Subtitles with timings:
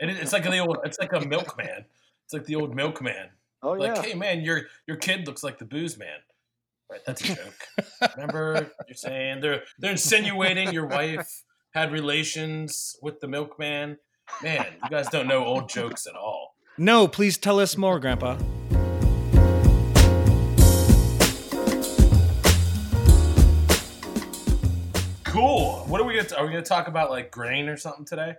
[0.00, 1.84] And it, it's like the old, it's like a milkman.
[2.24, 3.30] It's like the old milkman.
[3.62, 4.02] Oh like, yeah.
[4.02, 6.18] hey man, your your kid looks like the booze man.
[6.90, 7.68] Right, that's a joke.
[8.16, 13.98] Remember, you're saying they're they're insinuating your wife had relations with the milkman.
[14.42, 16.56] Man, you guys don't know old jokes at all.
[16.78, 18.36] No, please tell us more, Grandpa.
[25.24, 25.84] Cool.
[25.86, 26.28] What are we gonna?
[26.36, 28.36] Are we gonna talk about like grain or something today?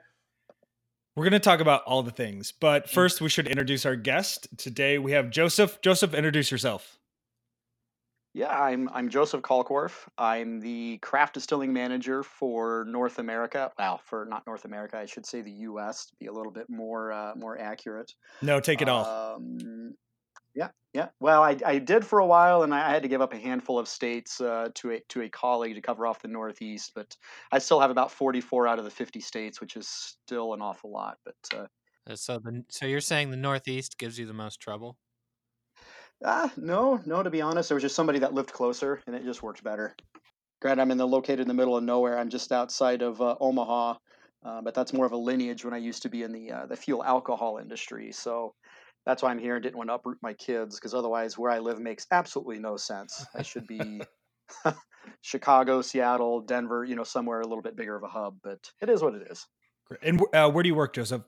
[1.17, 4.49] We're going to talk about all the things, but first we should introduce our guest.
[4.55, 5.81] Today we have Joseph.
[5.81, 6.99] Joseph, introduce yourself.
[8.35, 10.07] Yeah, I'm I'm Joseph Kalkworth.
[10.19, 13.71] I'm the craft distilling manager for North America.
[13.79, 16.05] Well, for not North America, I should say the U.S.
[16.05, 18.13] to be a little bit more uh, more accurate.
[18.43, 19.03] No, take it all.
[19.37, 19.95] Um,
[20.57, 21.09] yeah, yeah.
[21.19, 23.79] Well, I, I did for a while, and I had to give up a handful
[23.79, 26.93] of states uh, to a to a colleague to cover off the Northeast.
[26.95, 27.15] But
[27.51, 30.91] I still have about 44 out of the 50 states, which is still an awful
[30.91, 31.19] lot.
[31.23, 31.67] But uh,
[32.07, 34.97] Uh, So the so you're saying the Northeast gives you the most trouble?
[36.23, 37.23] Ah, no, no.
[37.23, 39.95] To be honest, there was just somebody that lived closer, and it just worked better.
[40.61, 42.17] Granted, I'm in the located in the middle of nowhere.
[42.19, 43.97] I'm just outside of uh, Omaha,
[44.43, 46.65] uh, but that's more of a lineage when I used to be in the uh,
[46.67, 48.11] the fuel alcohol industry.
[48.11, 48.55] So
[49.07, 51.59] that's why I'm here and didn't want to uproot my kids because otherwise, where I
[51.59, 53.25] live makes absolutely no sense.
[53.33, 54.01] I should be
[55.21, 58.35] Chicago, Seattle, Denver, you know, somewhere a little bit bigger of a hub.
[58.43, 59.47] But it is what it is.
[60.01, 61.21] And uh, where do you work, Joseph?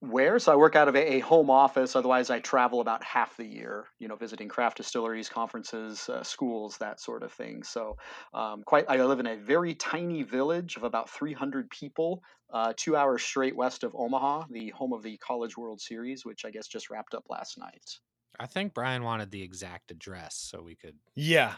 [0.00, 0.38] Where?
[0.38, 1.94] So I work out of a, a home office.
[1.94, 6.78] Otherwise, I travel about half the year, you know, visiting craft distilleries, conferences, uh, schools,
[6.78, 7.62] that sort of thing.
[7.62, 7.96] So,
[8.32, 12.96] um, quite, I live in a very tiny village of about 300 people, uh, two
[12.96, 16.66] hours straight west of Omaha, the home of the College World Series, which I guess
[16.66, 17.98] just wrapped up last night.
[18.38, 20.98] I think Brian wanted the exact address so we could.
[21.14, 21.56] Yeah,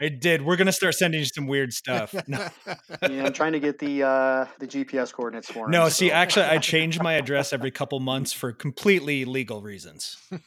[0.00, 0.42] I did.
[0.42, 2.14] We're going to start sending you some weird stuff.
[2.26, 2.48] No,
[3.08, 5.70] Yeah, I'm trying to get the uh, the GPS coordinates for him.
[5.72, 10.16] no see, actually, I change my address every couple months for completely legal reasons.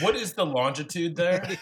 [0.00, 1.56] What is the longitude there?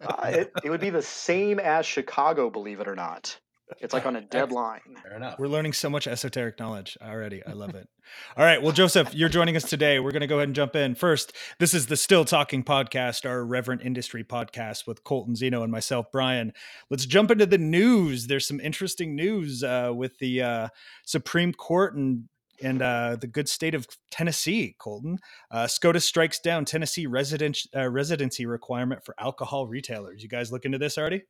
[0.00, 3.38] Uh, it, it would be the same as Chicago, believe it or not.
[3.80, 4.80] It's like on a deadline.
[5.02, 5.38] Fair enough.
[5.38, 7.44] We're learning so much esoteric knowledge already.
[7.46, 7.88] I love it.
[8.36, 8.60] All right.
[8.60, 10.00] Well, Joseph, you're joining us today.
[10.00, 10.94] We're going to go ahead and jump in.
[10.94, 15.72] First, this is the Still Talking podcast, our Reverent Industry podcast with Colton Zeno and
[15.72, 16.52] myself, Brian.
[16.90, 18.26] Let's jump into the news.
[18.26, 20.68] There's some interesting news uh, with the uh,
[21.04, 22.24] Supreme Court and
[22.62, 25.18] and uh, the good state of Tennessee, Colton.
[25.50, 30.22] Uh, SCOTUS strikes down Tennessee resident, uh, residency requirement for alcohol retailers.
[30.22, 31.22] You guys look into this already?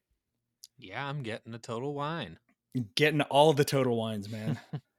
[0.78, 2.38] Yeah, I'm getting a total wine.
[2.94, 4.58] Getting all the total wines, man.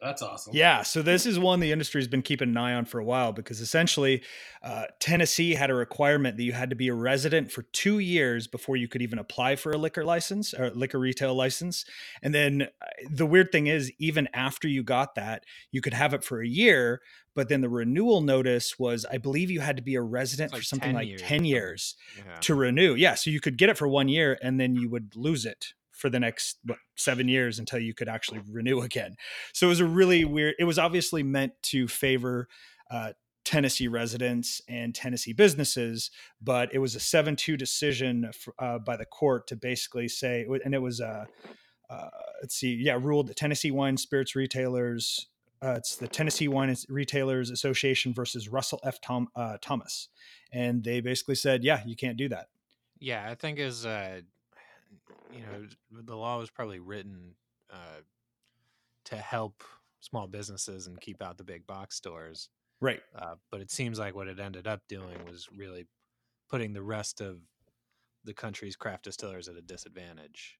[0.00, 0.54] That's awesome.
[0.56, 3.04] Yeah, so this is one the industry has been keeping an eye on for a
[3.04, 4.22] while because essentially,
[4.62, 8.46] uh, Tennessee had a requirement that you had to be a resident for two years
[8.46, 11.84] before you could even apply for a liquor license or liquor retail license.
[12.22, 16.14] And then uh, the weird thing is, even after you got that, you could have
[16.14, 17.02] it for a year.
[17.34, 20.62] But then the renewal notice was, I believe, you had to be a resident like
[20.62, 22.36] for something 10 like years ten years Yeah.
[22.40, 22.94] to renew.
[22.94, 25.74] Yeah, so you could get it for one year and then you would lose it
[26.00, 29.16] for the next what, seven years until you could actually renew again.
[29.52, 30.54] So it was a really weird.
[30.58, 32.48] It was obviously meant to favor
[32.90, 33.12] uh,
[33.44, 39.46] Tennessee residents and Tennessee businesses, but it was a seven-two decision uh, by the court
[39.48, 41.24] to basically say, and it was uh,
[41.90, 42.08] uh,
[42.40, 45.28] let's see, yeah, ruled that Tennessee wine spirits retailers.
[45.62, 48.98] Uh, it's the Tennessee Wine Retailers Association versus Russell F.
[49.00, 50.08] Tom, uh, Thomas,
[50.52, 52.46] and they basically said, yeah, you can't do that.
[52.98, 54.22] Yeah, I think is uh,
[55.32, 55.66] you know
[56.02, 57.34] the law was probably written
[57.72, 58.00] uh,
[59.06, 59.62] to help
[60.00, 62.48] small businesses and keep out the big box stores.
[62.80, 63.00] Right.
[63.16, 65.86] Uh, but it seems like what it ended up doing was really
[66.48, 67.38] putting the rest of
[68.24, 70.58] the country's craft distillers at a disadvantage.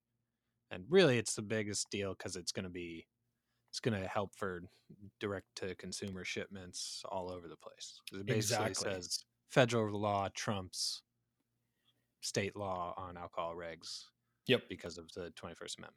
[0.69, 3.07] And really, it's the biggest deal because it's going to be
[3.69, 4.63] it's going to help for
[5.19, 8.93] direct to consumer shipments all over the place It basically Exactly.
[8.93, 11.03] says federal law trumps
[12.21, 14.05] state law on alcohol regs
[14.47, 14.63] Yep.
[14.69, 15.95] because of the 21st Amendment.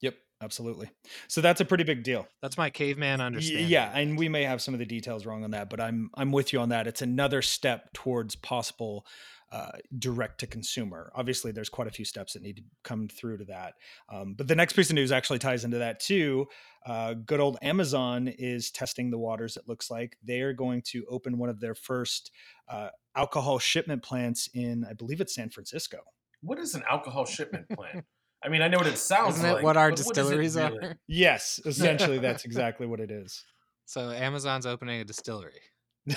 [0.00, 0.14] Yep.
[0.42, 0.90] Absolutely.
[1.28, 2.28] So that's a pretty big deal.
[2.42, 3.68] That's my caveman understanding.
[3.68, 6.30] Yeah, and we may have some of the details wrong on that, but I'm I'm
[6.30, 6.86] with you on that.
[6.86, 9.06] It's another step towards possible
[9.50, 11.10] uh, direct to consumer.
[11.14, 13.74] Obviously, there's quite a few steps that need to come through to that.
[14.12, 16.46] Um, but the next piece of news actually ties into that too.
[16.84, 19.56] Uh, good old Amazon is testing the waters.
[19.56, 22.30] It looks like they are going to open one of their first
[22.68, 25.98] uh, alcohol shipment plants in, I believe it's San Francisco.
[26.46, 28.02] What is an alcohol shipment plan?
[28.44, 29.64] I mean, I know what it sounds Isn't it like.
[29.64, 30.96] what our but does it distilleries really- are?
[31.08, 33.44] Yes, essentially, that's exactly what it is.
[33.86, 35.60] So Amazon's opening a distillery.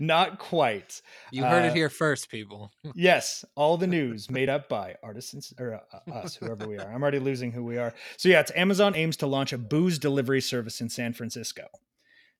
[0.00, 1.00] Not quite.
[1.30, 2.72] You heard Uh, it here first, people.
[2.94, 6.90] Yes, all the news made up by artisans or uh, us, whoever we are.
[6.92, 7.94] I'm already losing who we are.
[8.16, 11.66] So yeah, it's Amazon aims to launch a booze delivery service in San Francisco.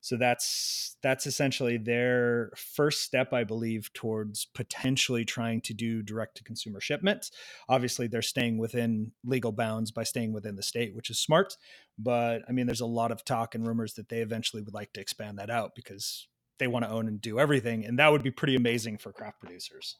[0.01, 6.37] So that's that's essentially their first step, I believe, towards potentially trying to do direct
[6.37, 7.31] to consumer shipments.
[7.67, 11.57] Obviously, they're staying within legal bounds by staying within the state, which is smart.
[11.97, 14.93] But I mean, there's a lot of talk and rumors that they eventually would like
[14.93, 16.27] to expand that out because
[16.59, 19.39] they want to own and do everything, and that would be pretty amazing for craft
[19.39, 19.97] producers.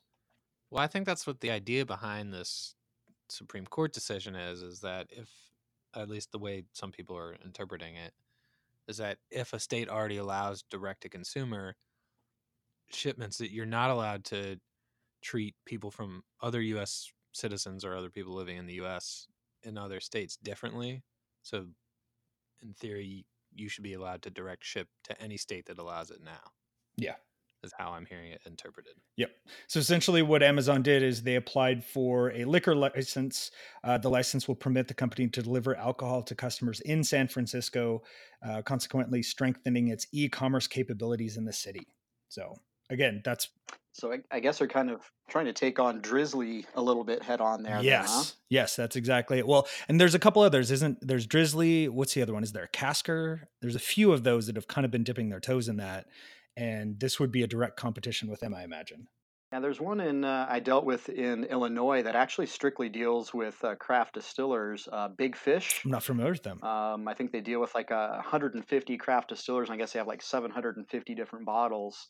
[0.72, 2.75] Well, I think that's what the idea behind this
[3.28, 5.30] Supreme Court decision is is that if
[5.95, 8.13] at least the way some people are interpreting it
[8.90, 11.76] is that if a state already allows direct to consumer
[12.92, 14.58] shipments that you're not allowed to
[15.22, 19.28] treat people from other US citizens or other people living in the US
[19.64, 21.04] in other states differently.
[21.44, 21.68] So
[22.62, 26.22] in theory you should be allowed to direct ship to any state that allows it
[26.24, 26.52] now.
[26.98, 27.16] Yeah.
[27.62, 28.94] Is how I'm hearing it interpreted.
[29.18, 29.32] Yep.
[29.68, 33.52] So essentially, what Amazon did is they applied for a liquor license.
[33.84, 38.02] Uh, the license will permit the company to deliver alcohol to customers in San Francisco,
[38.48, 41.86] uh, consequently strengthening its e-commerce capabilities in the city.
[42.30, 42.56] So
[42.90, 43.50] again, that's
[43.94, 47.22] So I, I guess they're kind of trying to take on Drizly a little bit
[47.22, 47.76] head on there.
[47.76, 48.24] then, yes, huh?
[48.50, 49.48] yes, that's exactly it.
[49.48, 51.90] Well, and there's a couple others, isn't there's Drizly?
[51.90, 52.44] What's the other one?
[52.44, 53.42] Is there a Casker?
[53.62, 56.08] There's a few of those that have kind of been dipping their toes in that,
[56.60, 59.08] and this would be a direct competition with them, I imagine.
[59.54, 63.64] Yeah, there's one in uh, I dealt with in Illinois that actually strictly deals with
[63.64, 64.88] uh, craft distillers.
[64.92, 65.82] Uh, Big Fish.
[65.86, 66.62] I'm not familiar with them.
[66.62, 69.70] Um, I think they deal with like uh, 150 craft distillers.
[69.70, 72.08] And I guess they have like 750 different bottles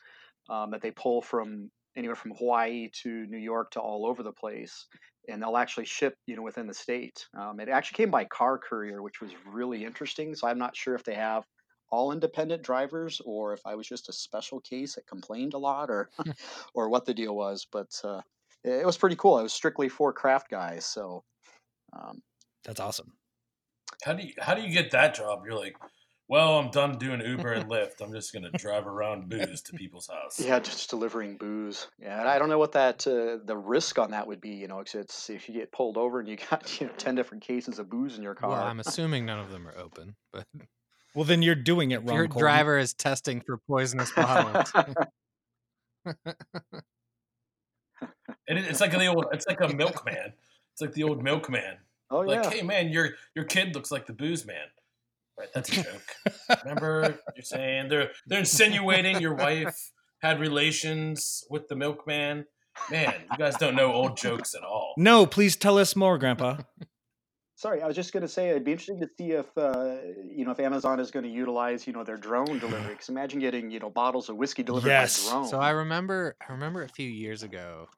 [0.50, 4.34] um, that they pull from anywhere from Hawaii to New York to all over the
[4.34, 4.88] place,
[5.30, 7.26] and they'll actually ship you know within the state.
[7.40, 10.36] Um, it actually came by car courier, which was really interesting.
[10.36, 11.46] So I'm not sure if they have
[11.92, 15.90] all independent drivers or if I was just a special case that complained a lot
[15.90, 16.10] or
[16.74, 17.66] or what the deal was.
[17.72, 18.22] But uh,
[18.64, 19.36] it it was pretty cool.
[19.36, 20.86] I was strictly for craft guys.
[20.86, 21.24] So.
[21.94, 22.22] Um,
[22.64, 23.14] That's awesome.
[24.04, 25.44] How do you how do you get that job?
[25.46, 25.76] You're like,
[26.28, 28.02] well, I'm done doing Uber and Lyft.
[28.02, 30.40] I'm just gonna drive around booze to people's house.
[30.40, 31.88] Yeah, just delivering booze.
[32.00, 34.52] Yeah, and I don't know what that uh, the risk on that would be.
[34.52, 37.16] You know, 'cause it's if you get pulled over and you got you know ten
[37.16, 38.52] different cases of booze in your car.
[38.52, 40.46] Well, I'm assuming none of them are open, but
[41.16, 42.16] Well, then you're doing it wrong.
[42.16, 42.42] your Colton.
[42.42, 44.72] driver is testing for poisonous bottles.
[48.48, 50.34] And it's like the old it's like a milkman.
[50.74, 51.78] It's like the old milkman.
[52.10, 54.56] oh like, yeah, hey man, your your kid looks like the booze man.
[55.38, 56.60] Right, that's a joke.
[56.64, 59.92] Remember you're saying they're they're insinuating your wife
[60.22, 62.46] had relations with the milkman.
[62.90, 64.94] Man, you guys don't know old jokes at all.
[64.98, 66.58] No, please tell us more, Grandpa.
[67.60, 70.46] Sorry, I was just going to say it'd be interesting to see if uh, you
[70.46, 72.92] know if Amazon is going to utilize you know their drone delivery.
[72.94, 75.26] Because imagine getting you know bottles of whiskey delivered Yes.
[75.26, 75.48] by drone.
[75.50, 77.90] So I remember I remember a few years ago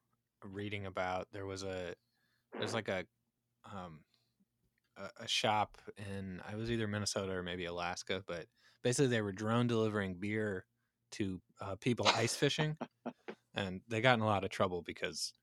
[0.43, 1.93] reading about there was a
[2.57, 3.05] there's like a
[3.71, 3.99] um
[4.97, 8.47] a, a shop in I was either Minnesota or maybe Alaska, but
[8.83, 10.65] basically they were drone delivering beer
[11.11, 12.77] to uh, people ice fishing,
[13.53, 15.33] and they got in a lot of trouble because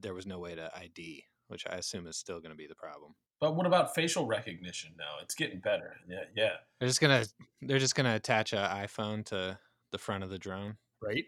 [0.00, 2.74] there was no way to ID, which I assume is still going to be the
[2.74, 3.12] problem.
[3.42, 5.16] But what about facial recognition now?
[5.20, 5.96] It's getting better.
[6.08, 6.52] Yeah, yeah.
[6.78, 7.24] They're just gonna
[7.60, 9.58] they're just gonna attach an iPhone to
[9.90, 10.76] the front of the drone.
[11.02, 11.24] Right?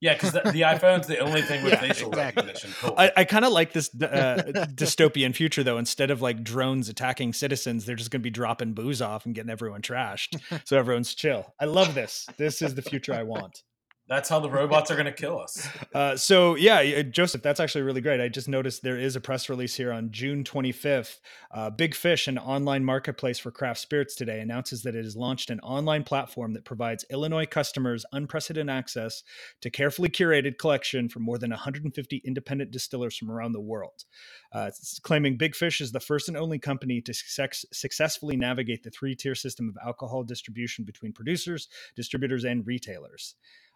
[0.00, 2.42] Yeah, because the, the iPhone's the only thing with Yeah, facial exactly.
[2.42, 2.70] recognition.
[2.80, 2.94] Cool.
[2.98, 4.42] I, I kind of like this uh,
[4.74, 5.78] dystopian future, though.
[5.78, 9.34] Instead of like drones attacking citizens, they're just going to be dropping booze off and
[9.34, 10.38] getting everyone trashed.
[10.66, 11.54] so everyone's chill.
[11.58, 12.26] I love this.
[12.36, 13.62] This is the future I want.
[14.08, 15.66] That's how the robots are going to kill us.
[15.96, 18.20] Uh, so yeah, Joseph, that's actually really great.
[18.20, 21.20] I just noticed there is a press release here on June 25th.
[21.50, 25.48] Uh, Big Fish, an online marketplace for craft spirits today, announces that it has launched
[25.48, 29.22] an online platform that provides Illinois customers unprecedented access
[29.62, 34.04] to carefully curated collection from more than 150 independent distillers from around the world.
[34.52, 34.70] Uh,
[35.02, 39.34] claiming Big Fish is the first and only company to success- successfully navigate the three-tier
[39.34, 43.34] system of alcohol distribution between producers, distributors, and retailers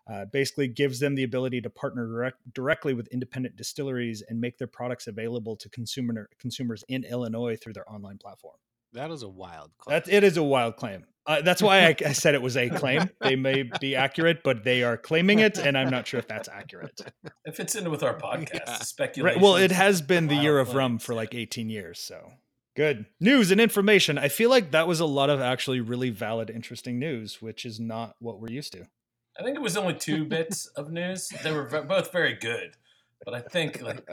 [0.08, 4.58] uh, basically gives them the ability to partner direct, directly with independent distilleries and make
[4.58, 8.56] their products available to consumer consumers in Illinois through their online platform.
[8.92, 9.94] That is a wild claim.
[9.94, 11.04] That it is a wild claim.
[11.26, 13.08] Uh, that's why I, I said it was a claim.
[13.20, 16.48] They may be accurate, but they are claiming it, and I'm not sure if that's
[16.48, 17.00] accurate.
[17.44, 18.66] It fits in with our podcast.
[18.66, 18.74] Yeah.
[18.78, 19.36] Speculation.
[19.36, 19.42] Right.
[19.42, 22.32] Well, it has been the year Wild of rum for like 18 years, so
[22.76, 24.18] good news and information.
[24.18, 27.78] I feel like that was a lot of actually really valid, interesting news, which is
[27.78, 28.86] not what we're used to.
[29.38, 31.28] I think it was only two bits of news.
[31.42, 32.72] They were ve- both very good,
[33.24, 34.06] but I think like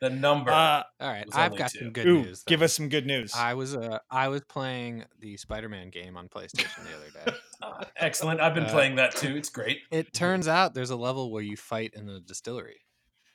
[0.00, 0.50] The number.
[0.50, 1.78] Uh, All right, was I've only got two.
[1.78, 2.42] some good ooh, news.
[2.44, 3.32] give us some good news.
[3.36, 7.38] I was uh, I was playing the Spider-Man game on PlayStation the other day.
[7.62, 8.40] Uh, excellent.
[8.40, 9.36] I've been Uh, playing that too.
[9.36, 9.78] It's great.
[9.92, 12.80] It turns out there's a level where you fight in the distillery.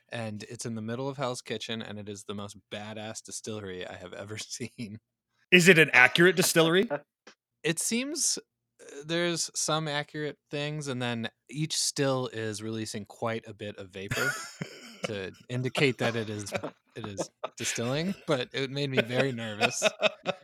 [0.10, 3.86] And it's in the middle of Hell's Kitchen, and it is the most badass distillery
[3.88, 5.00] I have ever seen.
[5.52, 6.90] Is it an accurate distillery?
[7.64, 8.40] It seems
[9.06, 14.32] there's some accurate things, and then each still is releasing quite a bit of vapor
[15.06, 16.52] to indicate that it is
[16.96, 18.16] it is distilling.
[18.26, 19.84] But it made me very nervous.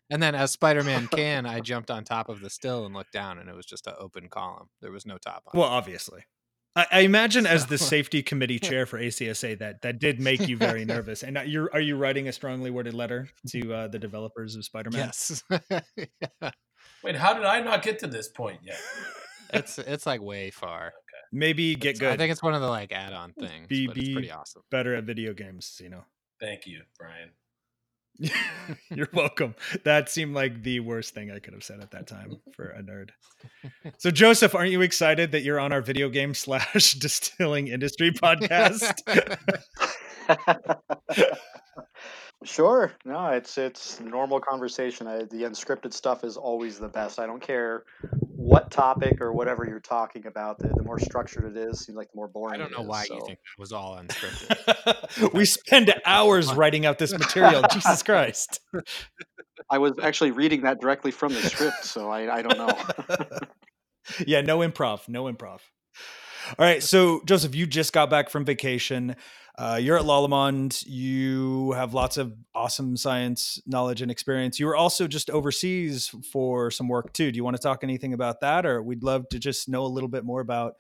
[0.10, 3.40] And then, as Spider-Man can, I jumped on top of the still and looked down,
[3.40, 4.70] and it was just an open column.
[4.82, 5.58] There was no top on.
[5.58, 5.60] it.
[5.60, 6.26] Well, obviously.
[6.76, 10.58] I, I imagine as the safety committee chair for ACSA that that did make you
[10.58, 11.24] very nervous.
[11.24, 15.08] And you're are you writing a strongly worded letter to uh, the developers of Spider-Man?
[15.08, 16.52] Yes, yeah.
[17.04, 18.80] Wait, how did I not get to this point yet?
[19.54, 20.94] it's it's like way far.
[21.32, 22.12] Maybe get It's- good.
[22.14, 24.62] I think it's one of the like add-on things, Be- but it's be- pretty awesome.
[24.72, 26.04] better at video games, you know.
[26.40, 27.30] Thank you, Brian.
[28.96, 29.56] You're welcome.
[29.86, 32.84] That seemed like the worst thing I could have said at that time for a
[32.84, 33.10] nerd.
[33.98, 38.94] So, Joseph, aren't you excited that you're on our video game slash distilling industry podcast?
[42.44, 42.92] Sure.
[43.06, 45.08] No, it's it's normal conversation.
[45.08, 47.20] I, the unscripted stuff is always the best.
[47.20, 47.84] I don't care
[48.36, 50.60] what topic or whatever you're talking about.
[50.60, 52.56] The, the more structured it is, seems like the more boring.
[52.56, 55.34] I don't it know is, why you so- think that was all unscripted.
[55.34, 57.64] we spend hours writing out this material.
[57.72, 58.60] Jesus Christ.
[59.70, 63.28] I was actually reading that directly from the script, so I, I don't know.
[64.28, 65.60] yeah, no improv, no improv.
[66.60, 69.16] All right, so Joseph, you just got back from vacation.
[69.56, 70.84] Uh, you're at Lallemand.
[70.88, 74.60] You have lots of awesome science knowledge and experience.
[74.60, 77.32] You were also just overseas for some work too.
[77.32, 79.88] Do you want to talk anything about that, or we'd love to just know a
[79.88, 80.76] little bit more about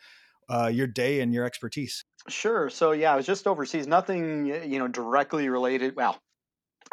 [0.50, 2.04] uh, your day and your expertise?
[2.30, 2.70] Sure.
[2.70, 3.86] So yeah, I was just overseas.
[3.86, 5.96] Nothing, you know, directly related.
[5.96, 6.20] Well,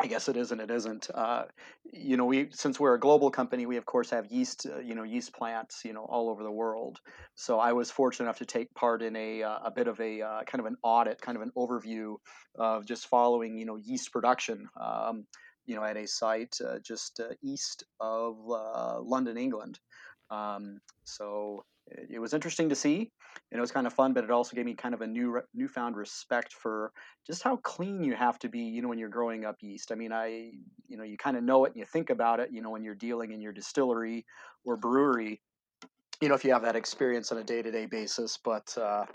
[0.03, 1.11] I guess it is and it isn't.
[1.15, 1.45] Uh,
[1.93, 4.95] you know, we since we're a global company, we of course have yeast, uh, you
[4.95, 6.99] know, yeast plants, you know, all over the world.
[7.35, 10.23] So I was fortunate enough to take part in a uh, a bit of a
[10.23, 12.15] uh, kind of an audit, kind of an overview
[12.59, 14.69] of just following, you know, yeast production.
[14.81, 15.27] Um,
[15.67, 18.39] you know, at a site uh, just uh, east of
[19.05, 19.79] London, England.
[20.31, 23.11] Um, so it was interesting to see
[23.51, 25.41] and it was kind of fun, but it also gave me kind of a new
[25.55, 26.93] newfound respect for
[27.27, 29.91] just how clean you have to be, you know, when you're growing up yeast.
[29.91, 30.53] I mean, I,
[30.87, 32.85] you know, you kind of know it and you think about it, you know, when
[32.85, 34.25] you're dealing in your distillery
[34.65, 35.41] or brewery,
[36.21, 39.07] you know, if you have that experience on a day to day basis, but uh,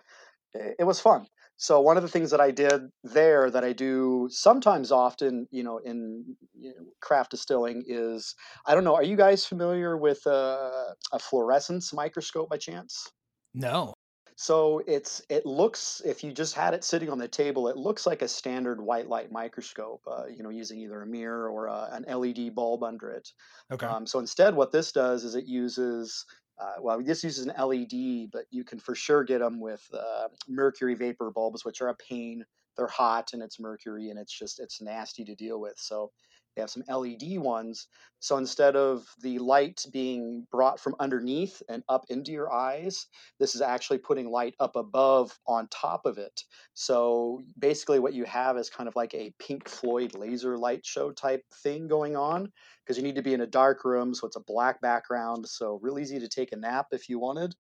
[0.54, 1.28] it, it was fun.
[1.58, 5.64] So one of the things that I did there that I do sometimes often, you
[5.64, 8.96] know, in you know, craft distilling is I don't know.
[8.96, 13.10] Are you guys familiar with uh, a fluorescence microscope by chance?
[13.56, 13.95] No.
[14.38, 18.06] So it's it looks if you just had it sitting on the table, it looks
[18.06, 20.02] like a standard white light microscope.
[20.06, 23.32] Uh, you know, using either a mirror or a, an LED bulb under it.
[23.72, 23.86] Okay.
[23.86, 26.26] Um, so instead, what this does is it uses
[26.60, 30.30] uh, well, this uses an LED, but you can for sure get them with uh,
[30.48, 32.46] mercury vapor bulbs, which are a pain.
[32.78, 35.78] They're hot and it's mercury and it's just it's nasty to deal with.
[35.78, 36.12] So
[36.56, 37.88] they have some LED ones.
[38.20, 43.08] So instead of the light being brought from underneath and up into your eyes,
[43.40, 46.42] this is actually putting light up above on top of it.
[46.74, 51.12] So basically, what you have is kind of like a Pink Floyd laser light show
[51.12, 52.52] type thing going on
[52.84, 55.48] because you need to be in a dark room, so it's a black background.
[55.48, 57.56] So real easy to take a nap if you wanted.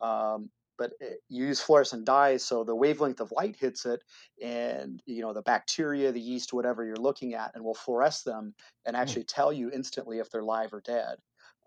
[0.00, 0.50] Um,
[0.82, 4.02] but it, you use fluorescent dyes, so the wavelength of light hits it,
[4.42, 8.52] and you know the bacteria, the yeast, whatever you're looking at, and will fluoresce them
[8.84, 11.18] and actually tell you instantly if they're live or dead.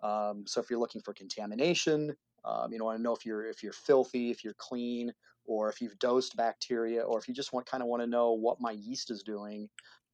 [0.03, 3.45] Um, so if you're looking for contamination, um, you know, want to know if you're
[3.45, 5.13] if you're filthy, if you're clean,
[5.45, 8.33] or if you've dosed bacteria, or if you just want kind of want to know
[8.33, 9.69] what my yeast is doing.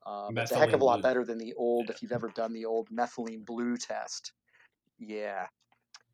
[0.05, 1.86] Um, it's a heck of a lot better than the old.
[1.88, 1.96] Yeah.
[1.96, 4.34] If you've ever done the old methylene blue test,
[5.00, 5.48] yeah.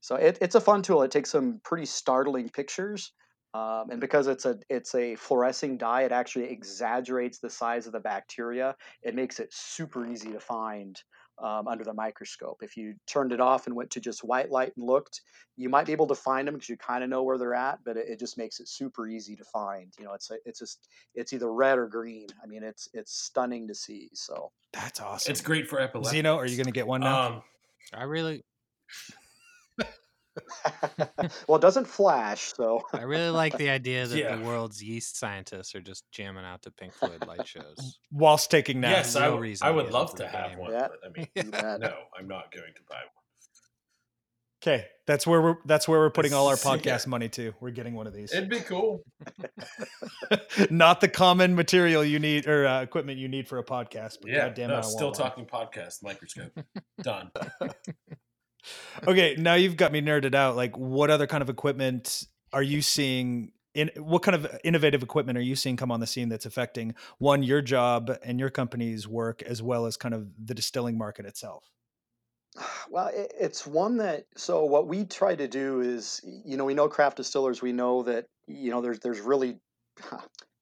[0.08, 1.04] So it, it's a fun tool.
[1.04, 3.12] It takes some pretty startling pictures,
[3.54, 7.92] um, and because it's a it's a fluorescing dye, it actually exaggerates the size of
[7.92, 8.78] the bacteria.
[9.04, 10.98] It makes it super easy to find
[11.44, 12.60] um, under the microscope.
[12.62, 15.20] If you turned it off and went to just white light and looked,
[15.58, 17.80] you might be able to find them because you kind of know where they're at.
[17.84, 19.92] But it, it just makes it super easy to find.
[20.00, 22.28] You know, it's a, it's just it's either red or green.
[22.42, 24.08] I mean, it's it's stunning to see.
[24.14, 25.32] So That's awesome.
[25.32, 26.16] It's great for epilepsy.
[26.16, 27.28] Zeno, are you going to get one now?
[27.28, 27.42] Um,
[27.94, 28.46] I really,
[31.48, 32.54] well, it doesn't flash.
[32.54, 34.36] So I really like the idea that Yeah.
[34.36, 38.00] the world's yeast scientists are just jamming out to Pink Floyd light shows.
[38.12, 39.14] Whilst taking naps.
[39.14, 40.88] yes, I, real reason I would love to have one, Yeah.
[40.90, 41.80] but I mean, you bet.
[41.80, 43.04] no, I'm not going to buy one.
[44.64, 46.72] Okay, that's where we're that's where we're putting all our Yeah.
[46.78, 47.54] podcast money to.
[47.62, 48.34] We're getting one of these.
[48.34, 49.04] It'd be cool.
[50.72, 54.32] Not the common material you need or uh, equipment you need for a podcast, but
[54.32, 55.30] Yeah, goddamn no, it, I still want one.
[55.30, 56.52] talking podcast microscope.
[57.04, 57.30] Done.
[59.08, 60.56] Okay, now you've got me nerded out.
[60.56, 63.52] Like, what other kind of equipment are you seeing?
[63.74, 66.96] In what kind of innovative equipment are you seeing come on the scene that's affecting
[67.20, 71.26] one your job and your company's work, as well as kind of the distilling market
[71.26, 71.70] itself?
[72.90, 76.88] Well, it's one that so what we try to do is, you know, we know
[76.88, 77.62] craft distillers.
[77.62, 79.60] We know that you know there's there's really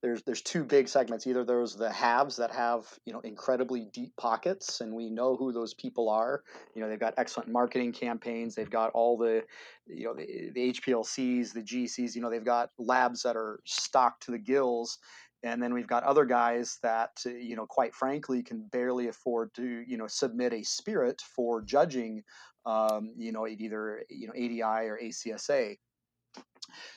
[0.06, 1.26] there's there's two big segments.
[1.26, 5.52] Either there's the haves that have you know incredibly deep pockets, and we know who
[5.52, 6.44] those people are.
[6.76, 8.54] You know, they've got excellent marketing campaigns.
[8.54, 9.44] They've got all the
[9.88, 12.16] you know the, the HPLCs, the GCs.
[12.16, 15.00] You know, they've got labs that are stocked to the gills.
[15.44, 19.84] And then we've got other guys that, you know, quite frankly, can barely afford to,
[19.88, 22.24] you know, submit a spirit for judging,
[22.66, 25.78] um, you know, either, you know, ADI or ACSA.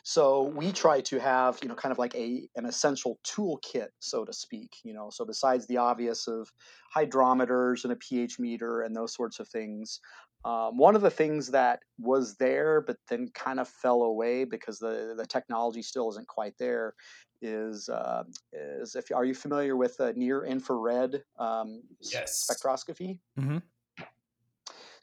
[0.04, 4.24] So we try to have, you know, kind of like a an essential toolkit, so
[4.24, 4.70] to speak.
[4.84, 6.48] You know, so besides the obvious of
[6.94, 10.00] hydrometers and a pH meter and those sorts of things,
[10.44, 14.78] um, one of the things that was there but then kind of fell away because
[14.78, 16.94] the the technology still isn't quite there
[17.40, 22.32] is uh, is if are you familiar with uh, near infrared um, Yes.
[22.50, 23.20] spectroscopy?
[23.36, 23.62] Mhm.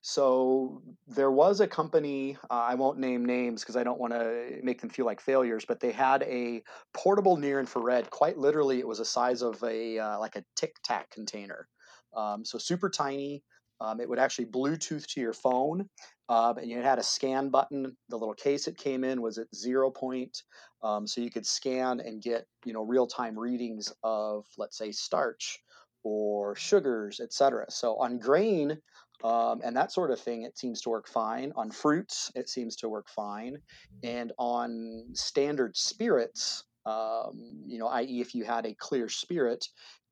[0.08, 4.60] So there was a company, uh, I won't name names because I don't want to
[4.62, 6.62] make them feel like failures, but they had a
[6.94, 8.12] portable near infrared.
[8.12, 11.68] Quite literally, it was the size of a uh, like a Tic Tac container.
[12.16, 13.44] Um, so super tiny.
[13.82, 15.90] Um, it would actually Bluetooth to your phone,
[16.30, 17.98] um, and you had a scan button.
[18.10, 20.44] The little case it came in was at zero point,
[20.84, 24.92] um, so you could scan and get you know real time readings of let's say
[24.92, 25.58] starch
[26.04, 27.66] or sugars, etc.
[27.70, 28.78] So on grain,
[29.26, 31.52] um, and that sort of thing, it seems to work fine.
[31.56, 33.58] On fruits, it seems to work fine,
[34.04, 39.66] and on standard spirits, um, you know, i.e., if you had a clear spirit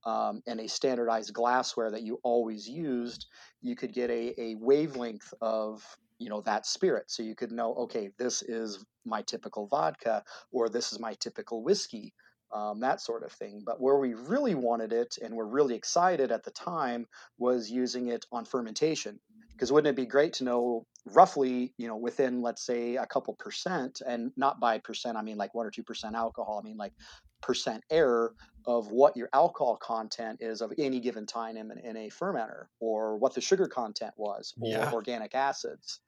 [0.03, 3.27] um, and a standardized glassware that you always used,
[3.61, 5.83] you could get a, a wavelength of
[6.17, 10.69] you know that spirit, so you could know, okay, this is my typical vodka, or
[10.69, 12.13] this is my typical whiskey.
[12.53, 13.63] Um, that sort of thing.
[13.65, 17.07] But where we really wanted it and were really excited at the time
[17.37, 19.19] was using it on fermentation.
[19.57, 23.33] Because wouldn't it be great to know roughly, you know, within let's say a couple
[23.35, 26.59] percent, and not by percent, I mean like one or two percent alcohol.
[26.59, 26.93] I mean like
[27.41, 28.33] percent error
[28.65, 33.17] of what your alcohol content is of any given time in, in a fermenter, or
[33.17, 34.93] what the sugar content was, or Yeah.
[34.93, 35.99] organic acids.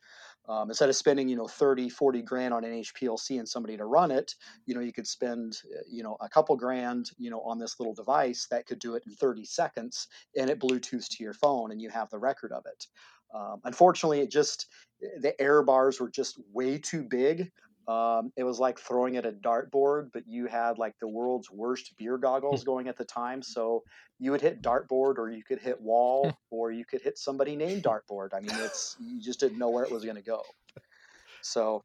[0.47, 3.85] Um, instead of spending, you know, 30, 40 grand on an HPLC and somebody to
[3.85, 7.41] run it, you know, you could spend, uh, you know, a couple grand, you know,
[7.41, 11.23] on this little device that could do it in 30 seconds and it Bluetooths to
[11.23, 12.85] your phone and you have the record of it.
[13.33, 14.67] Um, unfortunately, it just,
[15.19, 17.51] the error bars were just way too big.
[17.87, 21.93] Um, it was like throwing at a dartboard, but you had like the world's worst
[21.97, 23.41] beer goggles going at the time.
[23.41, 23.83] So
[24.19, 27.83] you would hit dartboard or you could hit wall or you could hit somebody named
[27.83, 28.29] dartboard.
[28.33, 30.41] I mean, it's, you just didn't know where it was going to go.
[31.41, 31.83] So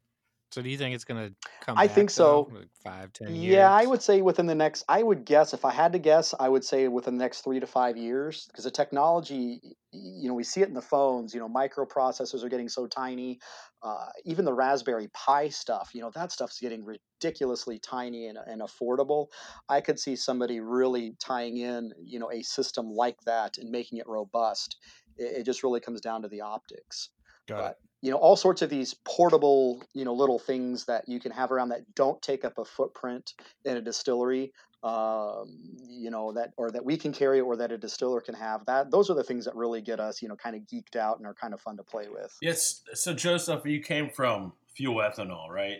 [0.51, 1.77] So do you think it's going to come?
[1.77, 2.57] I back, think though, so.
[2.57, 3.53] like five, ten years.
[3.53, 6.33] Yeah, I would say within the next, I would guess, if I had to guess,
[6.37, 9.61] I would say within the next three to five years, because the technology,
[9.93, 13.39] you know, we see it in the phones, you know, microprocessors are getting so tiny.
[13.81, 18.61] Uh, even the Raspberry Pi stuff, you know, that stuff's getting ridiculously tiny and, and
[18.61, 19.27] affordable.
[19.69, 23.99] I could see somebody really tying in, you know, a system like that and making
[23.99, 24.75] it robust.
[25.17, 27.09] It, it just really comes down to the optics
[27.47, 27.77] Got but it.
[28.01, 31.51] You know all sorts of these portable you know little things that you can have
[31.51, 33.33] around that don't take up a footprint
[33.65, 34.51] in a distillery
[34.83, 38.65] um, you know that or that we can carry or that a distiller can have
[38.65, 41.17] that those are the things that really get us you know kind of geeked out
[41.17, 42.81] and are kind of fun to play with Yes.
[42.93, 45.77] So Joseph, you came from fuel ethanol, right?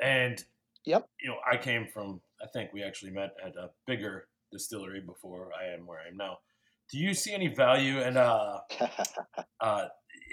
[0.00, 0.44] And
[0.84, 1.08] Yep.
[1.20, 2.20] You know, I came from.
[2.42, 6.16] I think we actually met at a bigger distillery before I am where I am
[6.16, 6.38] now.
[6.90, 8.16] Do you see any value in?
[8.16, 8.58] Uh,
[9.60, 9.84] uh,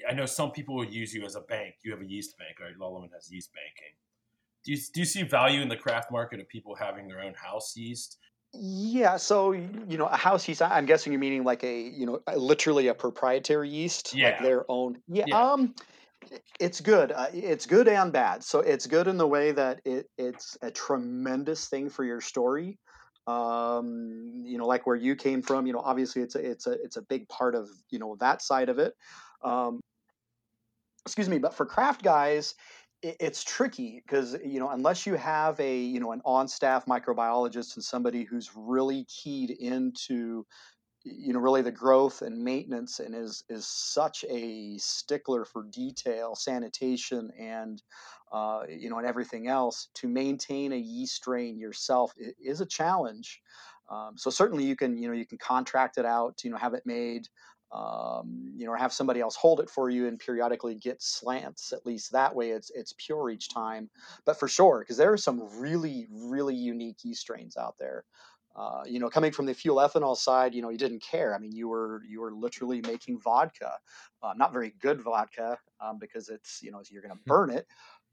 [0.10, 1.76] I know some people will use you as a bank.
[1.84, 2.78] You have a yeast bank, right?
[2.80, 3.96] Lallemand has yeast banking.
[4.66, 7.34] Do you, do you see value in the craft market of people having their own
[7.34, 8.18] house yeast?
[8.54, 12.20] yeah so you know a house yeast i'm guessing you're meaning like a you know
[12.36, 15.52] literally a proprietary yeast like their own yeah, Yeah.
[15.52, 15.76] um
[16.60, 20.08] it's good uh, it's good and bad so it's good in the way that it
[20.18, 22.80] it's a tremendous thing for your story
[23.28, 26.72] um you know like where you came from you know obviously it's a it's a
[26.84, 28.94] it's a big part of you know that side of it
[29.44, 29.80] um
[31.06, 32.56] excuse me but for craft guys
[33.02, 36.86] it, it's tricky because you know unless you have a you know an on staff
[36.86, 40.46] microbiologist and somebody who's really keyed into
[41.04, 46.36] you know really the growth and maintenance and is is such a stickler for detail
[46.36, 47.82] sanitation and
[48.32, 53.42] uh, you know and everything else to maintain a yeast strain yourself is a challenge.
[53.90, 56.74] Um, so certainly you can you know you can contract it out you know have
[56.76, 57.28] it made
[57.72, 61.72] um, you know or have somebody else hold it for you and periodically get slants
[61.72, 63.90] at least that way it's it's pure each time
[64.26, 68.06] but for sure because there are some really really unique yeast strains out there
[68.56, 71.36] uh, you know, coming from the fuel ethanol side, you know, you didn't care.
[71.36, 73.78] I mean, you were you were literally making vodka,
[74.22, 77.36] uh, not very good vodka um, because it's you know you're going to Hmm.
[77.38, 77.68] burn it,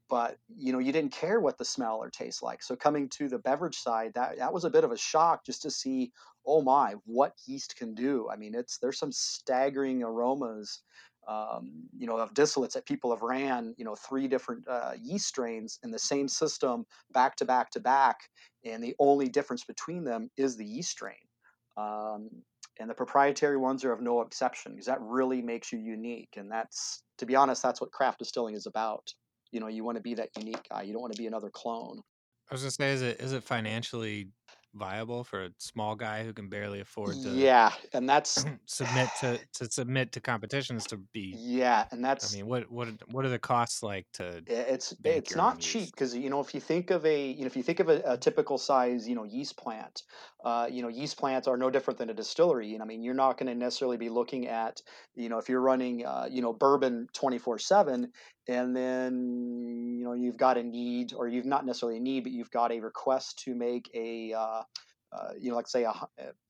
[0.09, 2.63] but you know you didn't care what the smell or taste like.
[2.63, 5.63] So coming to the beverage side, that that was a bit of a shock just
[5.63, 6.13] to see,
[6.47, 8.27] oh my, what yeast can do.
[8.31, 10.81] I mean, it's there's some staggering aromas.
[11.27, 15.27] Um, you know, of distillates that people have ran, you know, three different uh, yeast
[15.27, 18.29] strains in the same system, back to back to back,
[18.63, 21.15] and the only difference between them is the yeast strain.
[21.75, 22.29] Um,
[22.79, 26.29] and the proprietary ones are of no exception because that really makes you unique.
[26.37, 29.13] And that's, to be honest, that's what craft distilling is about.
[29.51, 30.83] You know, you want to be that unique guy.
[30.83, 32.01] You don't want to be another clone.
[32.49, 34.29] I was gonna say, is it is it financially
[34.77, 39.39] viable for a small guy who can barely afford to Yeah, and that's submit to
[39.53, 41.31] to submit to competitions to be?
[41.31, 44.93] yeah, and that's I mean, what what are- what are the costs like to it's
[45.03, 47.63] it's not cheap because you know if you think of a you know if you
[47.63, 50.03] think of a, a typical size you know yeast plant
[50.45, 53.13] uh, you know yeast plants are no different than a distillery and i mean you're
[53.13, 54.81] not going to necessarily be looking at
[55.15, 58.09] you know if you're running uh, you know bourbon 24 7
[58.47, 62.31] and then you know you've got a need or you've not necessarily a need but
[62.31, 64.63] you've got a request to make a uh,
[65.13, 66.05] uh, you know like say a, uh,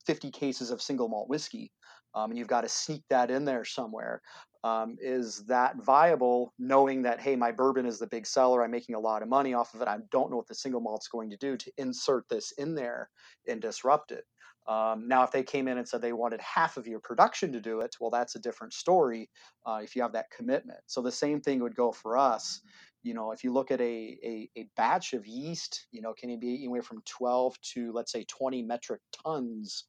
[0.06, 1.72] 50 cases of single malt whiskey
[2.14, 4.20] um, and you've got to sneak that in there somewhere
[4.64, 8.94] um, is that viable knowing that hey my bourbon is the big seller i'm making
[8.94, 11.30] a lot of money off of it i don't know what the single malt's going
[11.30, 13.10] to do to insert this in there
[13.46, 14.24] and disrupt it?
[14.66, 17.60] Um, now if they came in and said they wanted half of your production to
[17.60, 19.30] do it well that's a different story
[19.64, 20.80] uh, if you have that commitment.
[20.86, 22.60] So the same thing would go for us
[23.02, 26.30] you know if you look at a, a, a batch of yeast you know can
[26.30, 29.84] it be anywhere from 12 to let's say 20 metric tons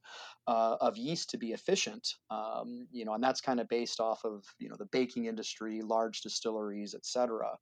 [0.50, 2.15] uh, of yeast to be efficient.
[2.32, 5.82] Um, you know, and that's kind of based off of you know the baking industry,
[5.82, 7.56] large distilleries, et cetera.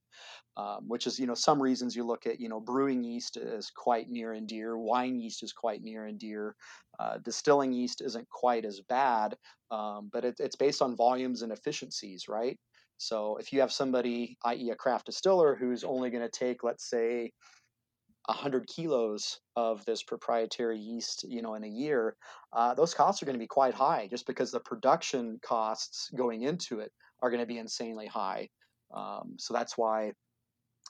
[0.56, 3.70] Um, which is you know some reasons you look at you know brewing yeast is
[3.76, 6.56] quite near and dear, wine yeast is quite near and dear,
[7.00, 9.36] uh, distilling yeast isn't quite as bad,
[9.70, 12.58] um, but it, it's based on volumes and efficiencies, right?
[12.98, 16.90] So if you have somebody, i.e., a craft distiller, who's only going to take, let's
[16.90, 17.32] say,
[18.28, 22.16] 100 kilos of this proprietary yeast you know in a year
[22.52, 26.42] uh, those costs are going to be quite high just because the production costs going
[26.42, 28.50] into it are going to be insanely high
[28.94, 30.12] um, so that's why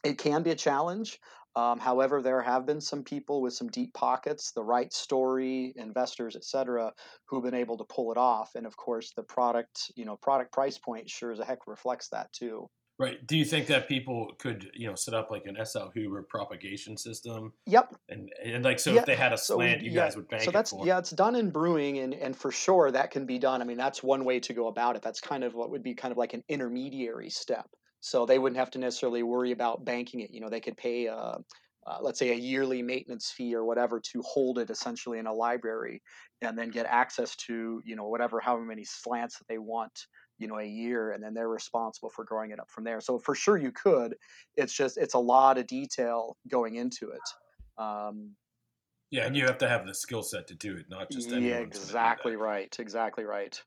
[0.03, 1.19] it can be a challenge
[1.57, 6.35] um, however there have been some people with some deep pockets the right story investors
[6.35, 6.93] etc
[7.25, 10.51] who've been able to pull it off and of course the product you know product
[10.53, 13.25] price point sure as a heck reflects that too Right.
[13.27, 16.97] Do you think that people could, you know, set up like an SL Huber propagation
[16.97, 19.93] system yep and and like so Yeah, if they had a so slant, you yeah,
[19.93, 20.87] guys would bank so it that's for?
[20.87, 23.61] yeah, it's done in brewing and and for sure that can be done.
[23.61, 25.01] I mean, that's one way to go about it.
[25.01, 27.69] That's kind of what would be kind of like an intermediary step.
[27.99, 30.31] So they wouldn't have to necessarily worry about banking it.
[30.31, 31.37] You know, they could pay uh,
[31.85, 35.33] uh, let's say a yearly maintenance fee or whatever to hold it essentially in a
[35.33, 36.01] library
[36.41, 40.07] and then get access to, you know, whatever however many slants that they want,
[40.37, 42.99] you know, a year and then they're responsible for growing it up from there.
[42.99, 44.15] So for sure you could.
[44.57, 47.29] It's just it's a lot of detail going into it.
[47.81, 48.35] Um,
[49.09, 51.59] Yeah, and you have to have the skill set to do it, not just yeah,
[51.59, 52.75] exactly right.
[52.79, 53.61] Exactly right.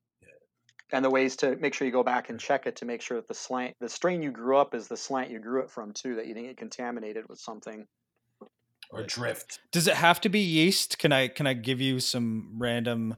[0.90, 0.96] Yeah.
[0.96, 3.16] And the ways to make sure you go back and check it to make sure
[3.18, 5.92] that the slant, the strain you grew up is the slant you grew it from
[5.92, 7.86] too, that you didn't get contaminated with something.
[8.90, 9.60] Or drift.
[9.70, 10.98] Does it have to be yeast?
[10.98, 13.14] Can I can I give you some random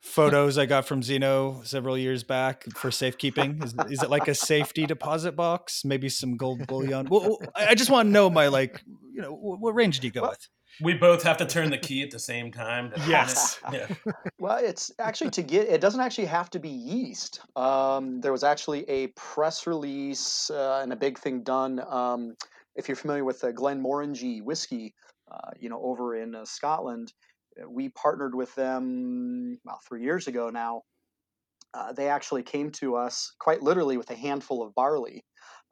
[0.00, 3.62] photos I got from Zeno several years back for safekeeping?
[3.62, 5.84] Is, is it like a safety deposit box?
[5.84, 7.08] Maybe some gold bullion?
[7.10, 8.82] Well, I I just want to know my like,
[9.12, 10.48] you know, what, what range do you go Well, with?
[10.80, 12.92] We both have to turn the key at the same time.
[12.92, 13.00] To.
[13.08, 13.58] Yes.
[13.72, 13.88] Yeah.
[14.38, 17.40] Well, it's actually to get it doesn't actually have to be yeast.
[17.56, 21.80] Um, there was actually a press release uh, and a big thing done.
[21.86, 22.36] Um,
[22.76, 24.94] if you're familiar with the Glenmorangie whiskey,
[25.30, 27.27] uh, you know, over in uh, Scotland, uh,
[27.66, 30.82] we partnered with them about three years ago now.
[31.74, 35.24] Uh, they actually came to us quite literally with a handful of barley.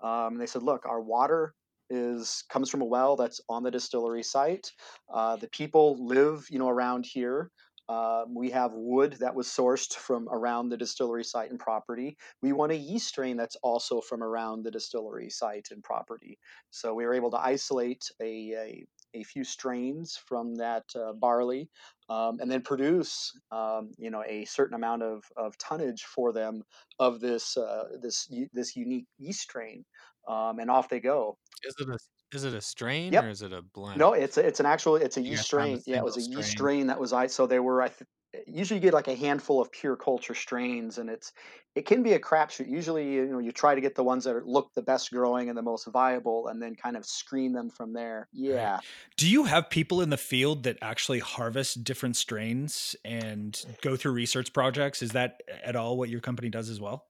[0.02, 1.54] Um, they said, "Look, our water
[1.90, 4.70] is comes from a well that's on the distillery site.
[5.12, 7.50] Uh, the people live, you know, around here.
[7.88, 12.16] Um, we have wood that was sourced from around the distillery site and property.
[12.42, 16.38] We want a yeast strain that's also from around the distillery site and property.
[16.70, 18.86] So we were able to isolate a, a,
[19.16, 21.70] a few strains from that uh, barley,
[22.08, 26.62] um, and then produce um, you know a certain amount of, of tonnage for them
[26.98, 29.84] of this uh, this this unique yeast strain,
[30.28, 31.38] um, and off they go.
[31.64, 31.98] Is it a
[32.34, 33.24] is it a strain Yep.
[33.24, 33.98] or is it a blend?
[33.98, 35.82] No, it's a, it's an actual it's a yeast a strain.
[35.86, 36.50] Yeah, it was a single yeast strain.
[36.50, 37.26] strain that was I.
[37.28, 37.88] So they were I.
[37.88, 38.08] Th-
[38.46, 41.32] usually you get like a handful of pure culture strains, and it's
[41.74, 42.68] it can be a crapshoot.
[42.68, 45.48] Usually you know you try to get the ones that are, look the best growing
[45.48, 48.28] and the most viable, and then kind of screen them from there.
[48.32, 48.80] Yeah.
[49.16, 54.12] Do you have people in the field that actually harvest different strains and go through
[54.12, 55.02] research projects?
[55.02, 57.06] Is that at all what your company does as well?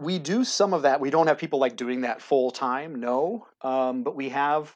[0.00, 1.00] we do some of that.
[1.00, 3.46] We don't have people like doing that full time, no.
[3.60, 4.74] Um, but we have,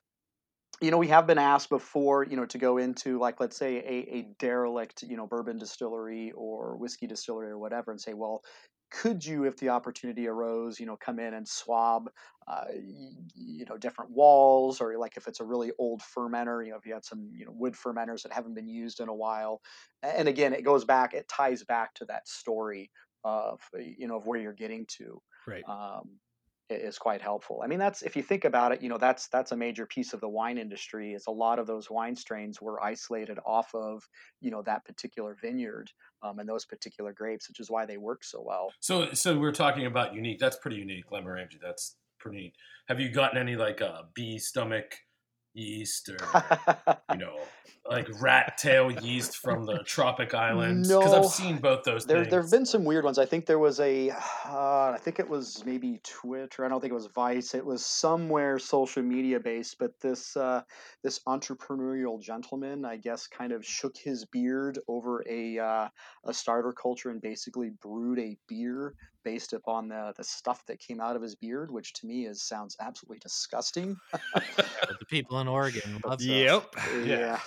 [0.81, 3.77] you know, we have been asked before, you know, to go into like let's say
[3.79, 8.43] a, a derelict, you know, bourbon distillery or whiskey distillery or whatever, and say, well,
[8.91, 12.11] could you, if the opportunity arose, you know, come in and swab,
[12.47, 12.67] uh,
[13.35, 16.87] you know, different walls, or like if it's a really old fermenter, you know, if
[16.87, 19.61] you had some, you know, wood fermenters that haven't been used in a while,
[20.03, 22.91] and again, it goes back, it ties back to that story
[23.25, 25.67] of, you know, of where you're getting to Right.
[25.69, 26.21] um,
[26.71, 27.61] is quite helpful.
[27.63, 30.13] I mean, that's if you think about it, you know, that's that's a major piece
[30.13, 31.13] of the wine industry.
[31.13, 34.03] Is a lot of those wine strains were isolated off of
[34.41, 35.91] you know that particular vineyard
[36.23, 38.71] um, and those particular grapes, which is why they work so well.
[38.81, 40.39] So, so we're talking about unique.
[40.39, 41.49] That's pretty unique, Lemon.
[41.63, 42.55] That's pretty neat.
[42.89, 44.97] Have you gotten any like uh, bee stomach
[45.55, 46.19] yeast or
[47.13, 47.37] you know
[47.89, 50.89] like rat tail yeast from the tropic islands?
[50.89, 51.19] Because No.
[51.19, 52.31] I've seen both those There, things.
[52.31, 53.19] there have been some weird ones.
[53.19, 56.65] I think there was a, uh, I think it was maybe Twitter.
[56.65, 57.55] I don't think it was Vice.
[57.55, 59.77] It was somewhere social media based.
[59.79, 60.63] But this, uh,
[61.03, 65.89] this entrepreneurial gentleman, I guess, kind of shook his beard over a, uh,
[66.25, 71.01] a starter culture and basically brewed a beer based upon the the stuff that came
[71.01, 73.97] out of his beard, which to me is sounds absolutely disgusting.
[74.87, 76.27] But the people in Oregon love that.
[76.27, 76.77] Yep.
[77.05, 77.39] Yeah.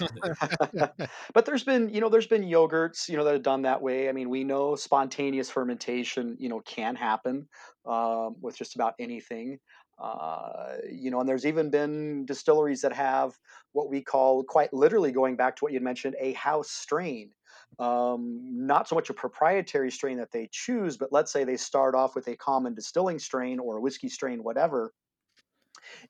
[1.34, 4.10] but there's been, you know, there's been yogurts, you know, that have done that way.
[4.10, 7.48] I mean, we know spontaneous fermentation, you know, can happen
[7.86, 9.60] um, with just about anything.
[10.00, 13.34] Uh, you know, and there's even been distilleries that have
[13.72, 17.32] what we call, quite literally, going back to what you mentioned, a house strain.
[17.80, 21.94] Um, not so much a proprietary strain that they choose, but let's say they start
[21.94, 24.94] off with a common distilling strain or a whiskey strain, whatever,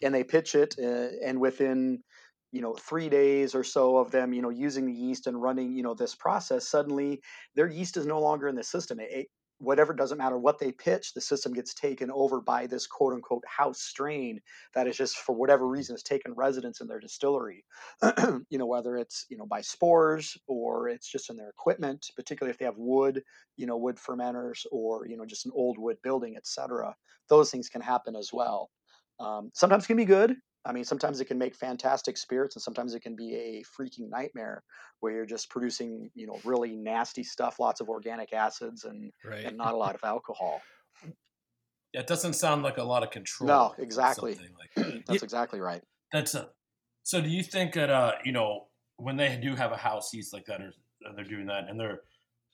[0.01, 2.03] and they pitch it uh, and within
[2.53, 5.75] you know three days or so of them you know using the yeast and running
[5.75, 7.21] you know this process suddenly
[7.55, 8.99] their yeast is no longer in the system.
[9.01, 9.27] It,
[9.59, 13.43] whatever doesn't matter what they pitch the system gets taken over by this quote unquote
[13.47, 14.39] house strain
[14.73, 17.63] that is just for whatever reason has taken residence in their distillery
[18.49, 22.51] you know whether it's you know by spores or it's just in their equipment particularly
[22.51, 23.23] if they have wood
[23.55, 26.95] you know wood fermenters or you know just an old wood building etc
[27.29, 28.69] those things can happen as well
[29.19, 30.35] um, sometimes it can be good.
[30.65, 34.09] I mean, sometimes it can make fantastic spirits, and sometimes it can be a freaking
[34.09, 34.63] nightmare
[34.99, 39.45] where you're just producing, you know, really nasty stuff, lots of organic acids, and Right.
[39.45, 40.61] and not a lot of alcohol.
[41.93, 43.47] Yeah, it doesn't sound like a lot of control.
[43.47, 44.37] No, exactly.
[44.59, 45.03] like that.
[45.07, 45.81] That's exactly right.
[46.11, 46.49] That's a.
[47.03, 48.67] So, do you think that uh, you know,
[48.97, 51.79] when they do have a house yeast like that, or and they're doing that, and
[51.79, 52.01] they're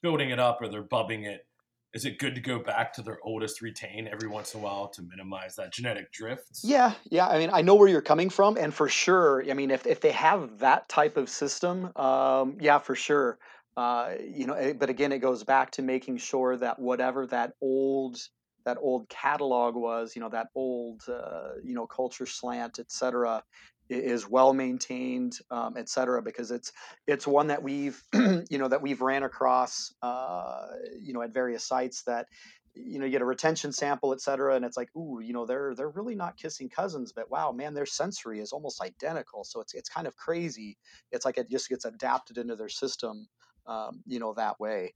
[0.04, 1.48] building it up or they're bubbing it,
[1.94, 4.90] is it good to go back to their oldest retain every once in a while
[4.90, 6.60] to minimize that genetic drift?
[6.66, 7.28] Yeah, yeah.
[7.28, 10.00] I mean, I know where you're coming from, and for sure, I mean, if if
[10.00, 13.38] they have that type of system, um, yeah, for sure.
[13.76, 17.54] Uh, you know, eh, but again, it goes back to making sure that whatever that
[17.62, 18.18] old
[18.66, 23.44] that old catalog was, you know, that old uh, you know culture slant, et cetera,
[23.44, 26.72] i- is well maintained, um, et cetera, because it's
[27.08, 30.68] it's one that we've you know that we've ran across, uh,
[31.02, 32.28] you know, at various sites that
[32.76, 35.46] you know you get a retention sample et cetera and it's like ooh you know
[35.46, 39.62] they're they're really not kissing cousins but wow man their sensory is almost identical so
[39.62, 40.76] it's it's kind of crazy
[41.12, 43.28] it's like it just gets adapted into their system
[43.68, 44.92] um, you know that way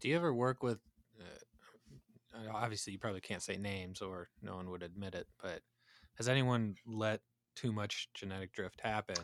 [0.00, 0.78] Do you ever work with?
[2.34, 5.26] Uh, obviously, you probably can't say names, or no one would admit it.
[5.40, 5.60] But
[6.16, 7.20] has anyone let
[7.54, 9.16] too much genetic drift happen?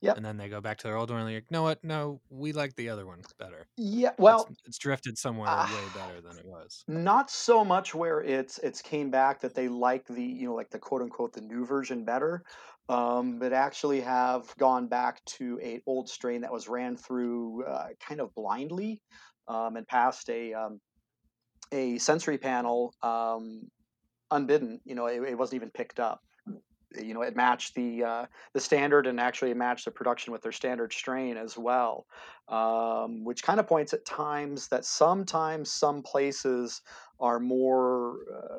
[0.00, 0.14] Yeah.
[0.16, 1.82] And then they go back to their old one and they're like, no, what?
[1.82, 3.66] No, we like the other one better.
[3.76, 6.84] yeah well it's, drifted somewhere ah, way better than it was.
[6.88, 10.70] not so much where it's it's came back that they like the you know like
[10.70, 12.42] the quote unquote the new version better
[12.88, 17.88] um, but actually have gone back to a old strain that was ran through uh,
[18.06, 19.00] kind of blindly
[19.48, 20.80] um, and passed a um,
[21.72, 23.62] a sensory panel um,
[24.30, 26.20] unbidden you know it, it wasn't even picked up
[27.02, 30.42] you know it matched the uh, the standard and actually it matched the production with
[30.42, 32.06] their standard strain as well
[32.48, 36.82] um, which kind of points at times that sometimes some places
[37.20, 38.58] are more uh,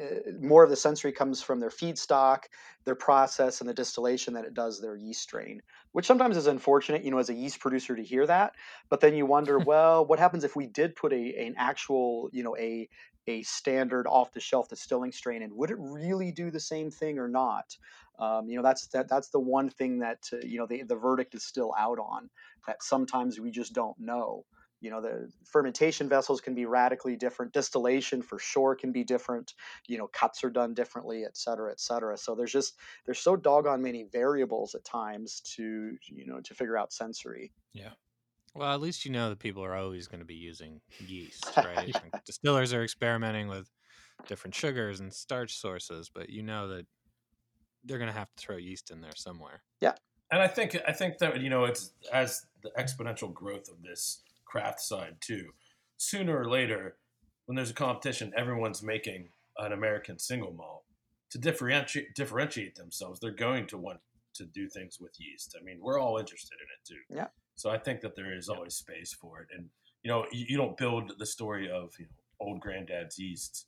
[0.00, 2.44] uh, more of the sensory comes from their feedstock,
[2.86, 5.60] their process, and the distillation than it does their yeast strain,
[5.92, 8.52] which sometimes is unfortunate, you know, as a yeast producer to hear that.
[8.88, 12.42] But then you wonder, well, what happens if we did put a an actual, you
[12.42, 12.88] know, a
[13.26, 17.18] a standard off the shelf distilling strain and would it really do the same thing
[17.18, 17.76] or not?
[18.18, 20.96] Um, you know that's that that's the one thing that uh, you know the, the
[20.96, 22.30] verdict is still out on
[22.66, 24.44] that sometimes we just don't know.
[24.80, 29.54] You know the fermentation vessels can be radically different distillation for sure can be different
[29.86, 32.16] you know cuts are done differently et cetera et cetera.
[32.18, 32.74] So there's just
[33.06, 37.52] there's so doggone many variables at times to you know to figure out sensory.
[37.72, 37.94] Yeah
[38.54, 41.88] well, at least you know that people are always going to be using yeast, right?
[41.88, 42.20] yeah.
[42.26, 43.70] Distillers are experimenting with
[44.26, 46.86] different sugars and starch sources, but you know that
[47.84, 49.62] they're going to have to throw yeast in there somewhere.
[49.80, 49.92] Yeah.
[50.30, 54.22] And I think I think that you know it's as the exponential growth of this
[54.46, 55.50] craft side too.
[55.98, 56.96] Sooner or later,
[57.46, 60.84] when there's a competition, everyone's making an American single malt
[61.30, 63.20] to differentiate differentiate themselves.
[63.20, 64.00] They're going to want
[64.34, 65.54] to do things with yeast.
[65.60, 67.16] I mean, we're all interested in it too.
[67.16, 67.28] Yeah.
[67.56, 69.68] So I think that there is always space for it, and
[70.02, 72.12] you know, you, you don't build the story of you know
[72.42, 73.66] old granddad's yeast.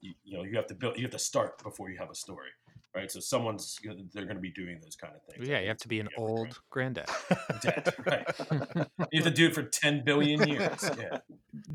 [0.00, 0.96] You, you, know, you have to build.
[0.96, 2.48] You have to start before you have a story,
[2.94, 3.10] right?
[3.10, 3.78] So someone's
[4.12, 5.48] they're going to be doing those kind of things.
[5.48, 7.08] Yeah, you have to be an old granddad.
[7.62, 8.26] Dead, right?
[9.12, 10.90] you have to do it for ten billion years.
[10.98, 11.18] Yeah.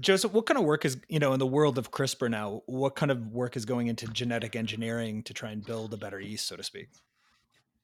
[0.01, 2.63] Joseph, what kind of work is you know in the world of CRISPR now?
[2.65, 6.19] What kind of work is going into genetic engineering to try and build a better
[6.19, 6.89] yeast, so to speak?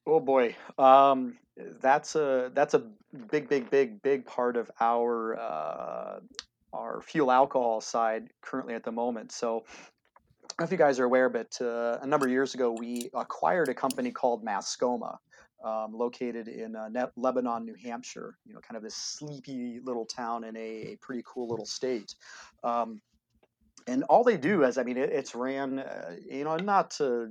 [0.06, 2.82] Oh boy, um, that's a that's a
[3.30, 6.20] big, big, big, big part of our uh,
[6.72, 9.30] our fuel alcohol side currently at the moment.
[9.32, 12.54] So, I don't know if you guys are aware, but uh, a number of years
[12.54, 15.18] ago we acquired a company called Mascoma,
[15.64, 18.36] um, located in uh, ne- Lebanon, New Hampshire.
[18.46, 22.14] You know, kind of this sleepy little town in a, a pretty cool little state.
[22.64, 23.00] Um,
[23.86, 27.30] and all they do is, I mean, it, it's ran, uh, you know, not to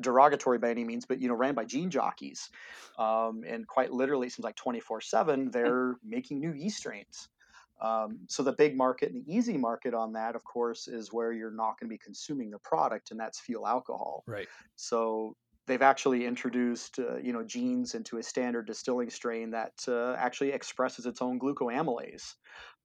[0.00, 2.50] derogatory by any means, but you know, ran by gene jockeys,
[2.98, 7.28] um, and quite literally, it seems like twenty four seven, they're making new yeast strains.
[7.80, 11.32] Um, so the big market and the easy market on that, of course, is where
[11.32, 14.24] you're not going to be consuming the product, and that's fuel alcohol.
[14.26, 14.48] Right.
[14.76, 20.14] So they've actually introduced, uh, you know, genes into a standard distilling strain that uh,
[20.14, 22.34] actually expresses its own glucoamylase.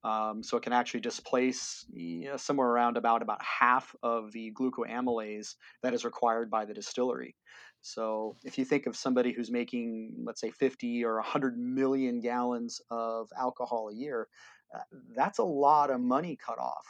[0.03, 4.51] Um, so it can actually displace you know, somewhere around about about half of the
[4.51, 7.35] glucoamylase that is required by the distillery.
[7.81, 12.79] So if you think of somebody who's making, let's say, 50 or 100 million gallons
[12.89, 14.27] of alcohol a year,
[14.75, 14.83] uh,
[15.15, 16.85] that's a lot of money cut off.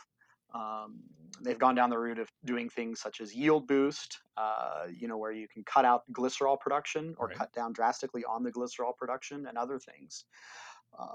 [0.53, 0.99] Um,
[1.43, 5.17] they've gone down the route of doing things such as yield boost, uh, you know,
[5.17, 7.37] where you can cut out glycerol production or right.
[7.37, 10.25] cut down drastically on the glycerol production and other things.
[10.97, 11.05] Uh,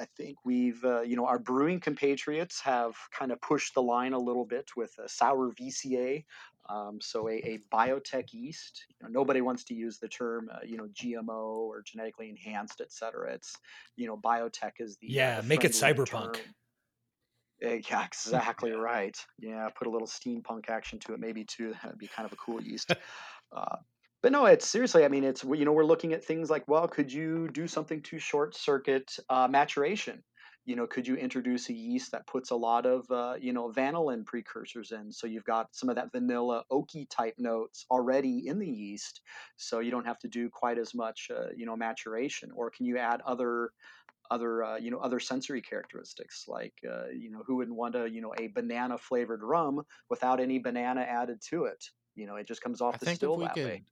[0.00, 4.12] I think we've, uh, you know, our brewing compatriots have kind of pushed the line
[4.12, 6.24] a little bit with a Sourvisiae.
[6.68, 8.86] Um, so a, a, biotech yeast.
[8.90, 12.80] You know, nobody wants to use the term, uh, you know, GMO or genetically enhanced,
[12.80, 13.32] et cetera.
[13.32, 13.56] It's,
[13.96, 16.34] you know, biotech is the uh, yeah, the make it cyberpunk.
[16.34, 16.54] Term.
[17.60, 19.16] Yeah, exactly right.
[19.38, 21.74] Yeah, put a little steampunk action to it, maybe too.
[21.82, 22.92] That'd be kind of a cool yeast.
[23.52, 23.76] Uh,
[24.26, 25.04] but no, it's seriously.
[25.04, 28.02] I mean, it's you know we're looking at things like, well, could you do something
[28.02, 30.24] to short circuit uh, maturation?
[30.64, 33.70] You know, could you introduce a yeast that puts a lot of uh, you know
[33.70, 38.58] vanillin precursors in, so you've got some of that vanilla oaky type notes already in
[38.58, 39.20] the yeast,
[39.58, 42.50] so you don't have to do quite as much uh, you know maturation.
[42.52, 43.70] Or can you add other
[44.28, 48.10] other uh, you know other sensory characteristics like uh, you know who wouldn't want a
[48.10, 51.84] you know a banana flavored rum without any banana added to it
[52.16, 53.82] you know it just comes off I the still that could, way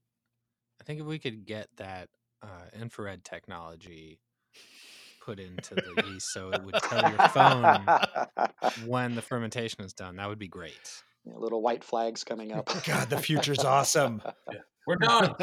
[0.81, 2.09] I think if we could get that
[2.43, 2.47] uh,
[2.79, 4.19] infrared technology
[5.25, 7.81] put into the yeast so it would tell your phone
[8.87, 11.03] when the fermentation is done, that would be great.
[11.25, 12.67] Yeah, little white flags coming up.
[12.85, 14.21] God, the future's awesome.
[14.53, 14.59] Yeah.
[14.87, 15.35] We're done.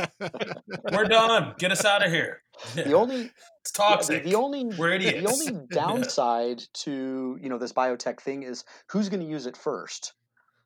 [0.92, 1.56] We're done.
[1.58, 2.44] Get us out of here.
[2.76, 4.18] The only it's toxic.
[4.18, 5.24] Yeah, the, the, only We're idiots.
[5.24, 9.58] the only downside to you know this biotech thing is who's going to use it
[9.58, 10.14] first.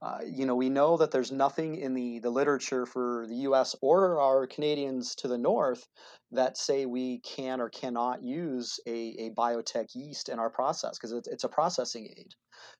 [0.02, 3.76] Uh, you know, we know that there's nothing in the, the literature for the U.S.
[3.82, 5.88] or our Canadians to the north
[6.32, 11.12] that say we can or cannot use a, a biotech yeast in our process because
[11.12, 12.34] it's, it's a processing aid.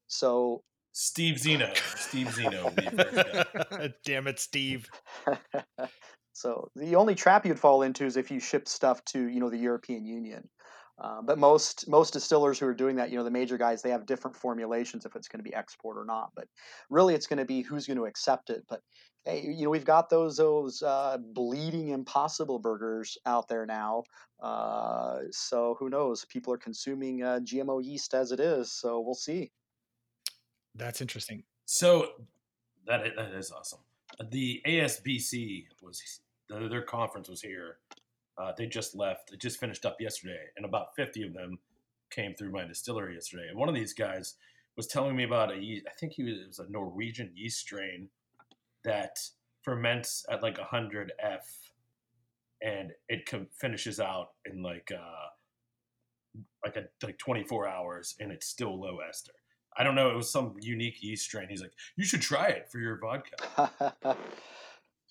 [0.08, 2.70] So Steve Zeno, Steve Zeno.
[4.06, 4.88] Damn it, Steve.
[6.34, 9.50] so the only trap you'd fall into is if you ship stuff to you know
[9.50, 10.48] the European Union.
[10.98, 13.90] Uh, but most most distillers who are doing that, you know, the major guys, they
[13.90, 16.32] have different formulations if it's going to be export or not.
[16.36, 16.48] But
[16.90, 18.64] really, it's going to be who's going to accept it.
[18.70, 18.82] But
[19.26, 24.04] hey, you know, we've got those those uh, bleeding impossible burgers out there now.
[24.42, 26.24] Uh, so who knows?
[26.26, 28.72] People are consuming uh, GMO yeast as it is.
[28.72, 29.52] So we'll see.
[30.76, 31.44] That's interesting.
[31.66, 32.08] So
[32.88, 33.80] that that is awesome.
[34.32, 36.02] The ASBC was
[36.50, 37.80] their conference was here.
[38.38, 39.32] Uh, they just left.
[39.32, 41.60] It just finished up yesterday, and about fifty of them
[42.12, 43.48] came through my distillery yesterday.
[43.50, 44.36] And one of these guys
[44.76, 45.86] was telling me about a yeast.
[45.88, 48.10] I think he was, it was a Norwegian yeast strain
[48.84, 49.18] that
[49.64, 51.48] ferments at like hundred F,
[52.62, 55.28] and it com- finishes out in like uh,
[56.66, 59.32] like a like twenty four hours, and it's still low ester.
[59.78, 60.10] I don't know.
[60.10, 61.48] It was some unique yeast strain.
[61.50, 63.72] He's like, you should try it for your vodka.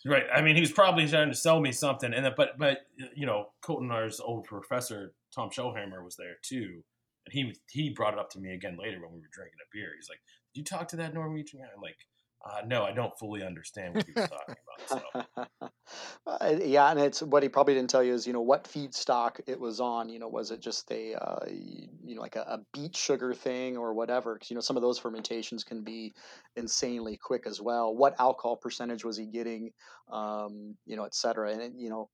[0.07, 0.25] right.
[0.35, 2.79] I mean, he was probably trying to sell me something, and but but
[3.15, 3.91] you know, Colton,
[4.23, 6.83] old professor Tom Shellhammer was there too,
[7.27, 9.69] and he he brought it up to me again later when we were drinking a
[9.73, 9.91] beer.
[9.97, 10.21] He's like,
[10.55, 11.97] "Did you talk to that Norwegian guy?" I'm like,
[12.45, 14.57] uh, "No, I don't fully understand what he was talking
[14.89, 15.69] about." So.
[16.27, 19.41] Uh, yeah, and it's what he probably didn't tell you is you know what feedstock
[19.47, 20.09] it was on.
[20.09, 23.77] You know, was it just a uh, you know like a, a beet sugar thing
[23.77, 24.35] or whatever?
[24.35, 26.15] Because you know some of those fermentations can be
[26.57, 27.95] insanely quick as well.
[27.95, 29.73] What alcohol percentage was he getting?
[30.11, 31.53] Um, you know, et cetera.
[31.53, 32.09] And it, you know,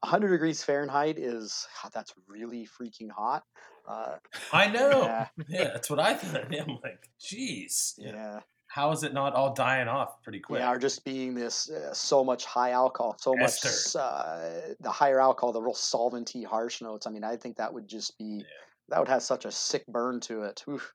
[0.00, 3.42] 100 degrees Fahrenheit is God, that's really freaking hot.
[3.86, 4.16] Uh,
[4.52, 5.02] I know.
[5.02, 5.26] Yeah.
[5.48, 5.64] Yeah.
[5.64, 6.54] that's what I thought.
[6.58, 8.40] I'm like, "Jeez, yeah.
[8.72, 11.92] How is it not all dying off pretty quick?" Yeah, or just being this uh,
[11.92, 13.64] so much high alcohol, so much
[13.96, 17.06] uh, the higher alcohol, the real solventy harsh notes.
[17.06, 18.44] I mean, I think that would just be Yeah.
[18.90, 20.62] that would have such a sick burn to it.
[20.68, 20.94] Oof.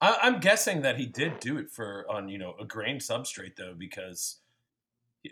[0.00, 3.56] I, I'm guessing that he did do it for on you know a grain substrate
[3.56, 4.38] though, because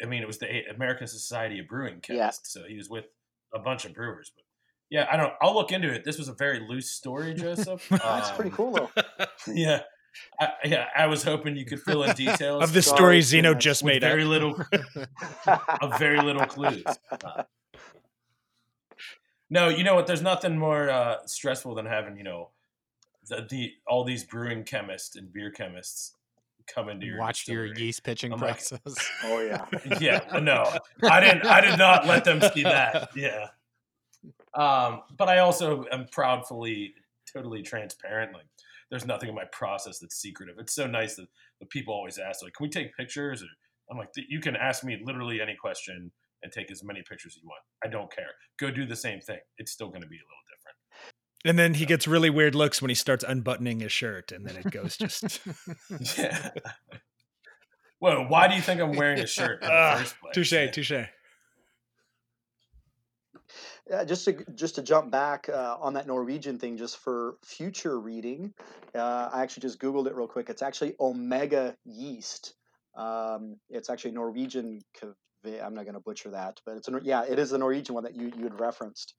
[0.02, 2.30] I mean it was the American Society of Brewing Yeah.
[2.30, 3.06] so he was with
[3.54, 4.30] a bunch of brewers.
[4.34, 4.44] But
[4.90, 5.32] yeah, I don't.
[5.40, 6.04] I'll look into it.
[6.04, 7.86] This was a very loose story, Joseph.
[7.88, 8.90] That's pretty Um, cool though.
[9.46, 9.82] Yeah,
[10.40, 10.86] I, yeah.
[10.96, 13.62] I was hoping you could fill in details of the story too Zeno much.
[13.62, 14.28] just with made very up.
[14.28, 14.56] little
[15.80, 16.84] of very little clues.
[17.10, 17.42] Uh,
[19.50, 20.06] no, you know what?
[20.06, 22.50] There's nothing more uh, stressful than having you know
[23.28, 26.14] the, the all these brewing chemists and beer chemists
[26.72, 29.10] come into your Watched your yeast pitching I'm like- process.
[29.24, 29.64] oh yeah.
[30.00, 30.70] Yeah, no,
[31.10, 31.46] I didn't.
[31.46, 33.08] I did not let them see that.
[33.16, 33.46] Yeah,
[34.54, 36.92] um, but I also am proudfully,
[37.32, 38.34] totally transparent.
[38.34, 38.44] Like,
[38.90, 40.56] there's nothing in my process that's secretive.
[40.58, 41.26] It's so nice that
[41.60, 43.46] the people always ask, like, "Can we take pictures?" Or
[43.90, 46.10] I'm like, "You can ask me literally any question
[46.42, 47.62] and take as many pictures as you want.
[47.84, 48.30] I don't care.
[48.58, 49.40] Go do the same thing.
[49.58, 50.76] It's still going to be a little different."
[51.44, 54.56] And then he gets really weird looks when he starts unbuttoning his shirt, and then
[54.56, 55.40] it goes just
[56.18, 56.50] Yeah.
[58.00, 60.34] Well, why do you think I'm wearing a shirt in the Ah, first place?
[60.34, 61.08] touche, touche.
[63.90, 67.98] Yeah, just to just to jump back uh, on that Norwegian thing, just for future
[67.98, 68.52] reading,
[68.94, 70.50] uh, I actually just googled it real quick.
[70.50, 72.54] It's actually Omega yeast.
[72.94, 74.80] Um, it's actually Norwegian.
[75.04, 78.04] I'm not going to butcher that, but it's a, yeah, it is the Norwegian one
[78.04, 79.14] that you you had referenced.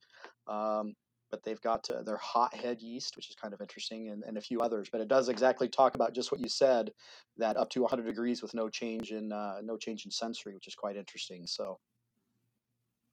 [0.46, 0.94] Um,
[1.32, 4.40] but they've got uh, their hothead yeast, which is kind of interesting, and, and a
[4.40, 4.88] few others.
[4.90, 6.90] But it does exactly talk about just what you said,
[7.38, 10.68] that up to 100 degrees with no change in uh, no change in sensory, which
[10.68, 11.46] is quite interesting.
[11.46, 11.78] So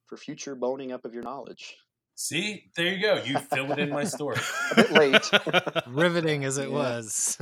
[0.08, 1.76] for future boning up of your knowledge.
[2.16, 3.22] See, there you go.
[3.24, 4.38] You filled in my story.
[4.72, 5.32] A bit late.
[5.88, 6.76] Riveting as it Yeah.
[6.76, 7.38] was.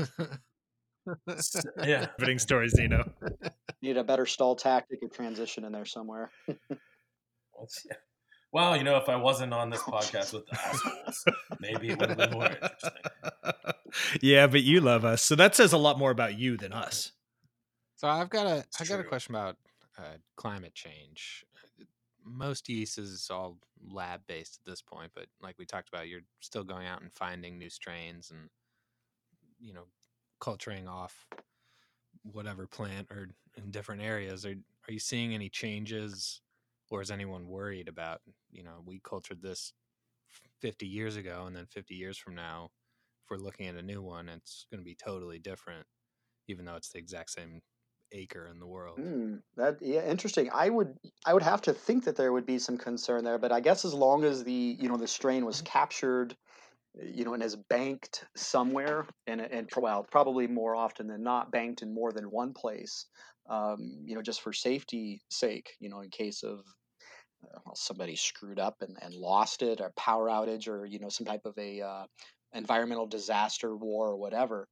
[1.84, 2.08] Yeah.
[2.20, 3.10] Riveting story, Zeno.
[3.82, 6.30] Need a better stall tactic or transition in there somewhere.
[8.52, 11.26] Well, you know, if I wasn't on this podcast with the assholes,
[11.60, 12.92] maybe it would have been more interesting.
[14.22, 17.12] yeah, but you love us, so that says a lot more about you than us.
[17.96, 19.56] So I've got a It's I got a question about
[19.98, 21.46] uh, climate change.
[22.26, 23.58] Most yeast is all
[23.88, 27.14] lab based at this point, but like we talked about, you're still going out and
[27.14, 28.50] finding new strains and
[29.60, 29.86] you know
[30.40, 31.28] culturing off
[32.24, 34.46] whatever plant or in different areas.
[34.46, 34.56] Are
[34.88, 36.42] are you seeing any changes,
[36.90, 38.22] or is anyone worried about
[38.52, 39.74] you know we cultured this
[40.62, 42.72] 50 years ago, and then 50 years from now,
[43.24, 45.86] if we're looking at a new one, it's going to be totally different,
[46.48, 47.62] even though it's the exact same
[48.16, 49.00] acre in the world.
[49.00, 50.50] Hmm, that yeah, interesting.
[50.54, 50.96] I would
[51.26, 53.84] I would have to think that there would be some concern there, but I guess
[53.86, 56.36] as long as the you know the strain was captured,
[56.96, 61.82] you know, and is banked somewhere, and and well, probably more often than not banked
[61.82, 63.06] in more than one place,
[63.50, 66.60] um, you know, just for safety sake, you know, in case of
[67.44, 71.10] uh, well, somebody screwed up and, and lost it, or power outage, or you know,
[71.10, 72.06] some type of a uh,
[72.54, 74.68] environmental disaster, war, or whatever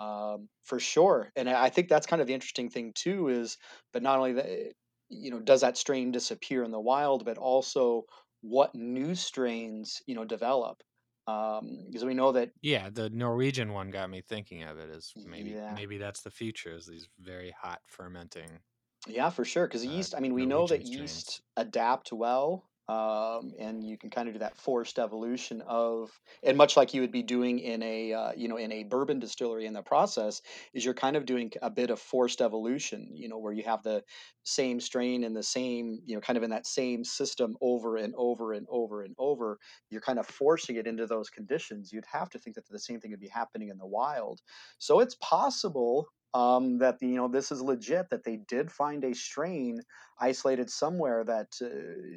[0.00, 1.32] um, for sure.
[1.36, 3.58] And I think that's kind of the interesting thing too is,
[3.92, 4.72] but not only that,
[5.08, 8.04] you know, does that strain disappear in the wild, but also
[8.40, 10.82] what new strains, you know, develop.
[11.26, 15.14] Um, because we know that, Yeah, the Norwegian one got me thinking of it as
[15.24, 15.68] maybe Yeah.
[15.68, 18.62] maybe that's the future is these very hot fermenting.
[19.06, 19.66] yeah, for sure.
[19.66, 23.98] Because Uh, yeast, I mean, we know that Norwegian yeast adapt well um, and you
[23.98, 26.10] can kind of do that forced evolution of
[26.42, 29.18] and much like you would be doing in a uh, you know in a bourbon
[29.18, 30.42] distillery in the process
[30.74, 33.82] is you're kind of doing a bit of forced evolution you know where you have
[33.82, 34.02] the
[34.44, 38.14] same strain and the same you know kind of in that same system over and
[38.16, 39.58] over and over and over.
[39.90, 41.92] You're kind of forcing it into those conditions.
[41.92, 44.40] You'd have to think that the same thing would be happening in the wild.
[44.78, 49.14] So it's possible um, that you know this is legit that they did find a
[49.14, 49.80] strain
[50.20, 51.66] isolated somewhere that uh,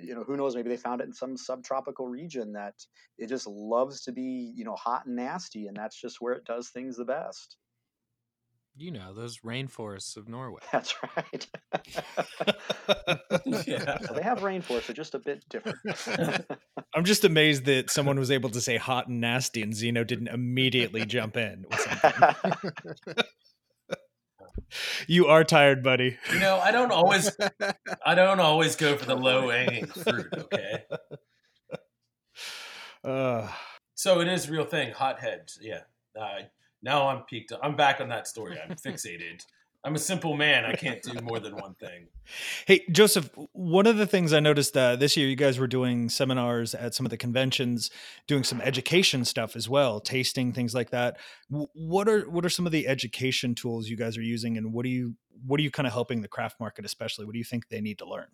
[0.01, 2.75] you know who knows maybe they found it in some subtropical region that
[3.17, 6.45] it just loves to be you know hot and nasty and that's just where it
[6.45, 7.57] does things the best
[8.77, 10.61] You know, those rainforests of Norway.
[10.71, 11.47] that's right
[13.67, 13.97] yeah.
[13.99, 15.77] so they have rainforests they're just a bit different
[16.93, 20.27] I'm just amazed that someone was able to say hot and nasty and Zeno didn't
[20.27, 23.13] immediately jump in with something.
[25.07, 26.17] You are tired, buddy.
[26.31, 27.29] You know, I don't always,
[28.05, 30.27] I don't always go for the low hanging fruit.
[30.37, 30.83] Okay,
[33.03, 33.49] Uh,
[33.95, 34.93] so it is a real thing.
[34.93, 35.59] Hotheads.
[35.61, 35.81] Yeah.
[36.19, 36.43] Uh,
[36.81, 37.51] now I'm peaked.
[37.61, 38.57] I'm back on that story.
[38.59, 39.43] I'm fixated.
[39.83, 40.65] I'm a simple man.
[40.65, 42.07] I can't do more than one thing.
[42.67, 46.07] Hey, Joseph, one of the things I noticed uh, this year, you guys were doing
[46.09, 47.89] seminars at some of the conventions,
[48.27, 51.17] doing some education stuff as well, tasting things like that.
[51.49, 54.71] W- What are what are some of the education tools you guys are using, and
[54.71, 55.15] what do you
[55.45, 57.25] what are you kind of helping the craft market, especially?
[57.25, 58.27] What do you think they need to learn?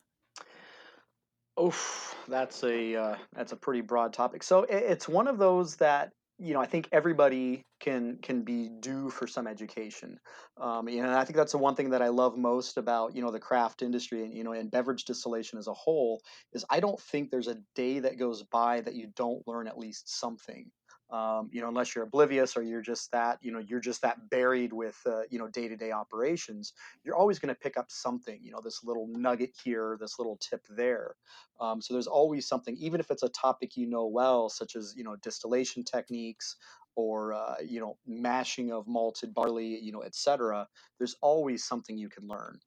[1.62, 4.44] Oof, that's a uh, that's a pretty broad topic.
[4.44, 8.70] So i it's one of those that you know I think everybody can can be
[8.70, 10.20] due for some education.
[10.58, 13.16] Um, you know, and I think that's the one thing that I love most about
[13.16, 16.22] you know the craft industry and you know and beverage distillation as a whole
[16.54, 19.78] is I don't think there's a day that goes by that you don't learn at
[19.78, 20.72] least something.
[21.10, 24.30] Um, you know, unless you're oblivious or you're just that you know you're just that
[24.30, 27.86] buried with uh, you know day to day operations, you're always going to pick up
[27.90, 28.40] something.
[28.44, 31.16] You know, this little nugget here, this little tip there.
[31.62, 34.94] Um, so there's always something, even if it's a topic you know well, such as
[34.98, 36.58] you know distillation techniques
[36.96, 40.68] or uh, you know mashing of malted barley, you know, etc.
[40.98, 42.60] There's always something you can learn.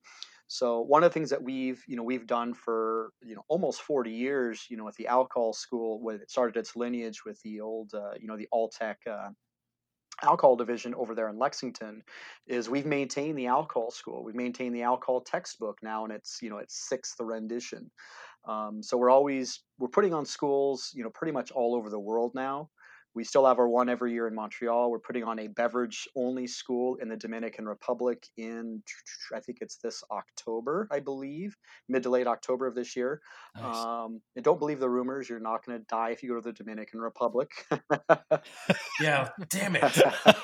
[0.53, 3.82] So one of the things that we've you know we've done for you know almost
[3.82, 7.61] 40 years, you know, with the alcohol school, when it started its lineage with the
[7.61, 8.96] old uh, you know the Alltech.
[9.09, 9.30] Uh,
[10.22, 12.03] alcohol division over there in Lexington
[12.46, 14.22] is we've maintained the alcohol school.
[14.22, 17.90] We've maintained the alcohol textbook now and it's, you know, its sixth rendition.
[18.46, 21.98] Um, so we're always we're putting on schools, you know, pretty much all over the
[21.98, 22.68] world now.
[23.14, 24.90] We still have our one every year in Montreal.
[24.90, 28.82] We're putting on a beverage only school in the Dominican Republic in
[29.34, 31.56] I think it's this October, I believe,
[31.88, 33.20] mid to late October of this year.
[33.56, 33.76] Nice.
[33.76, 35.28] Um, and don't believe the rumors.
[35.28, 37.50] You're not going to die if you go to the Dominican Republic.
[39.00, 39.28] Yeah.
[39.48, 39.84] Damn it.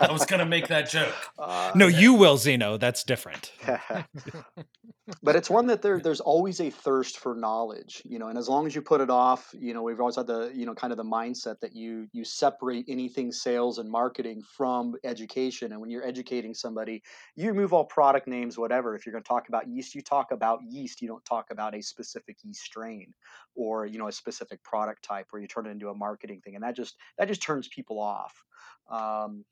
[0.01, 1.15] I was gonna make that joke.
[1.39, 2.77] Uh, no, you will, Zeno.
[2.77, 3.53] That's different.
[5.23, 8.49] but it's one that there there's always a thirst for knowledge you know and as
[8.49, 10.93] long as you put it off you know we've always had the you know kind
[10.93, 12.56] of the mindset that you you separate
[12.89, 17.03] anything sales and marketing from education and when you're educating somebody
[17.35, 20.33] you remove all product names whatever if you're going to talk about yeast you talk
[20.33, 23.13] about yeast you don't talk about a specific yeast strain
[23.55, 26.55] or you know a specific product type where you turn it into a marketing thing
[26.55, 28.45] and that just that just turns people off.
[28.91, 29.45] Um,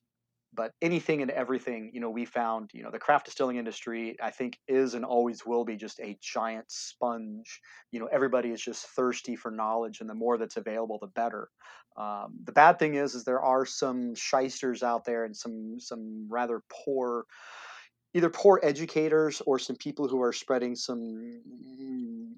[0.55, 4.31] but anything and everything you know we found you know the craft distilling industry i
[4.31, 7.61] think is and always will be just a giant sponge.
[7.93, 11.49] You know everybody is just thirsty for knowledge and the more that's available the better.
[11.97, 16.27] Um, the bad thing is is there are some shysters out there and some some
[16.29, 17.25] rather poor
[18.15, 21.43] either poor educators or some people who are spreading some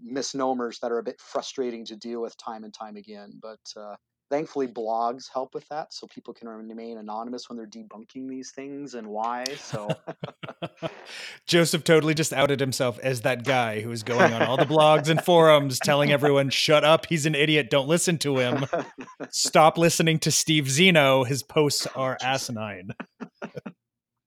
[0.03, 3.97] misnomers that are a bit frustrating to deal with time and time again but uh,
[4.31, 8.95] thankfully blogs help with that so people can remain anonymous when they're debunking these things
[8.95, 9.89] and why so
[11.47, 15.09] Joseph totally just outed himself as that guy who is going on all the blogs
[15.09, 18.64] and forums telling everyone, shut up, he's an idiot, don't listen to him.
[19.31, 21.24] Stop listening to Steve Zeno.
[21.24, 22.91] His posts are asinine.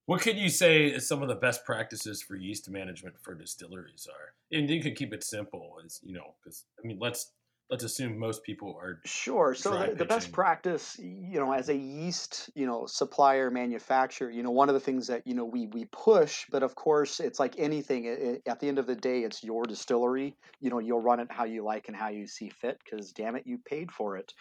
[0.06, 4.58] What could you say some of the best practices for yeast management for distilleries are?
[4.58, 7.32] And you can keep it simple, as you know, because I mean, let's
[7.70, 9.56] let's assume most people are Sure.
[9.56, 14.44] So the, the best practice, you know, as a yeast, you know, supplier manufacturer, you
[14.44, 17.40] know, one of the things that you know we we push, but of course, it's
[17.40, 18.08] like anything.
[18.08, 20.38] i i- at the end of the day, it's your distillery.
[20.60, 23.38] You know, you'll run it how you like and how you see fit, because damn
[23.38, 24.34] it, you paid for it.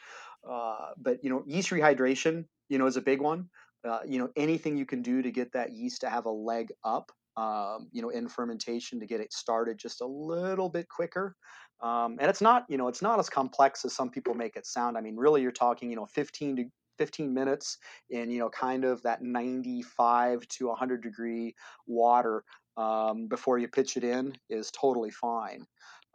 [0.48, 3.50] Uh, but you know, yeast rehydration, you know, is a big one.
[3.84, 6.72] Uh, you know, anything you can do to get that yeast to have a leg
[6.84, 11.36] up, um, you know, in fermentation to get it started just a little bit quicker.
[11.80, 14.66] Um, and it's not, you know, it's not as complex as some people make it
[14.66, 14.96] sound.
[14.96, 16.64] I mean, really, you're talking, you know, 15 to
[16.98, 17.78] 15 minutes
[18.10, 21.54] in, you know, kind of that 95 to 100 degree
[21.86, 22.44] water
[22.76, 25.64] um, before you pitch it in is totally fine.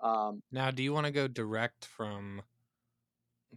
[0.02, 2.42] Um, Now, do you want to go direct from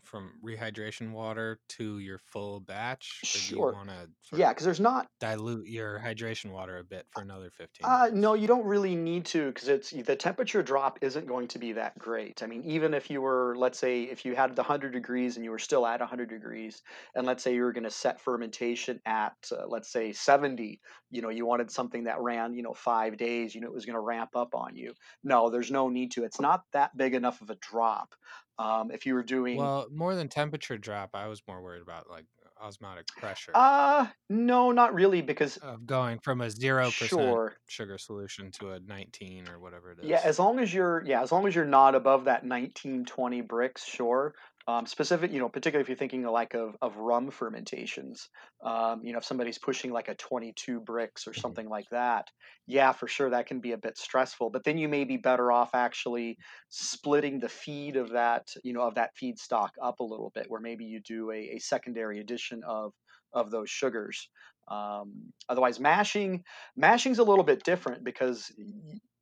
[0.07, 3.73] from rehydration water to your full batch, or do you Sure.
[3.73, 7.89] want to yeah, because there's not dilute your hydration water a bit for another 15
[7.89, 11.59] Uh, no, you don't really need to because it's the temperature drop isn't going to
[11.59, 12.43] be that great.
[12.43, 15.45] I mean, even if you were, let's say, if you had the 100 degrees and
[15.45, 16.83] you were still at 100 degrees,
[17.15, 20.81] and let's say you were going to set fermentation at, uh, let's say, 70,
[21.11, 23.87] you know, you wanted something that ran, you know, five days, you know, it was
[23.87, 24.95] going to ramp up on you.
[25.23, 26.25] No, there's no need to.
[26.25, 28.15] It's not that big enough of a drop.
[28.59, 32.09] Um, if you were doing, Well, more than temperature drop, I was more worried about
[32.09, 32.25] like
[32.61, 37.57] osmotic pressure uh, no, not really because, of going from a 0% sure.
[37.69, 40.09] sugar solution to a 19 or whatever it is.
[40.09, 43.43] Yeah, as long as you're yeah, as long as you're not above that 19, 20
[43.43, 44.35] Brix, sure.
[44.69, 48.29] Um, specific, you know, particularly if you're thinking like of, of rum fermentations,
[48.65, 52.27] um, you know, if somebody's pushing like a 22 Brix or something like that,
[52.67, 54.51] yeah, for sure that can be a bit stressful.
[54.51, 56.37] But then you may be better off actually
[56.69, 60.61] splitting the feed of that, you know, of that feedstock up a little bit, where
[60.61, 62.93] maybe you do a, a secondary addition of
[63.33, 64.29] of those sugars.
[64.69, 66.43] Um, otherwise, mashing
[66.77, 68.51] mashing's a little bit different because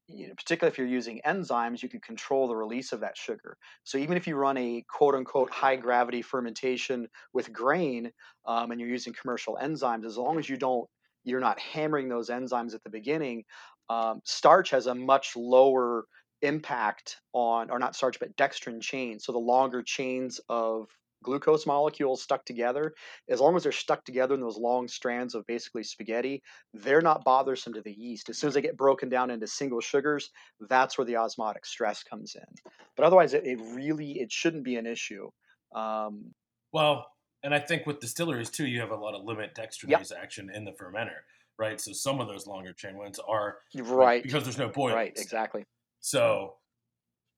[0.07, 3.57] you know, particularly if you're using enzymes, you can control the release of that sugar.
[3.85, 8.11] So even if you run a quote unquote high gravity fermentation with grain
[8.47, 10.89] um, and you're using commercial enzymes, as long as you don't,
[11.25, 13.45] you're not hammering those enzymes at the beginning,
[13.89, 16.05] um, starch has a much lower
[16.43, 19.25] impact on, or not starch, but dextrin chains.
[19.25, 20.89] So the longer chains of
[21.25, 22.95] glucose molecules stuck together,
[23.29, 27.25] as long as they're stuck together in those long strands of basically spaghetti, they're not
[27.25, 28.29] bothersome to the yeast.
[28.29, 30.31] As soon as they get broken down into single sugars,
[30.69, 32.73] that's where the osmotic stress comes in.
[32.97, 35.29] But otherwise, it, it really it shouldn't be an issue.
[35.75, 36.33] Um,
[36.73, 37.07] Well,
[37.43, 40.65] and I think with distilleries too, you have a lot of limit dextrinase action in
[40.65, 41.21] the fermenter,
[41.59, 41.81] right?
[41.81, 44.97] So some of those longer chain ones are right, because there's no boilings.
[44.97, 45.65] right, exactly.
[46.01, 46.55] So,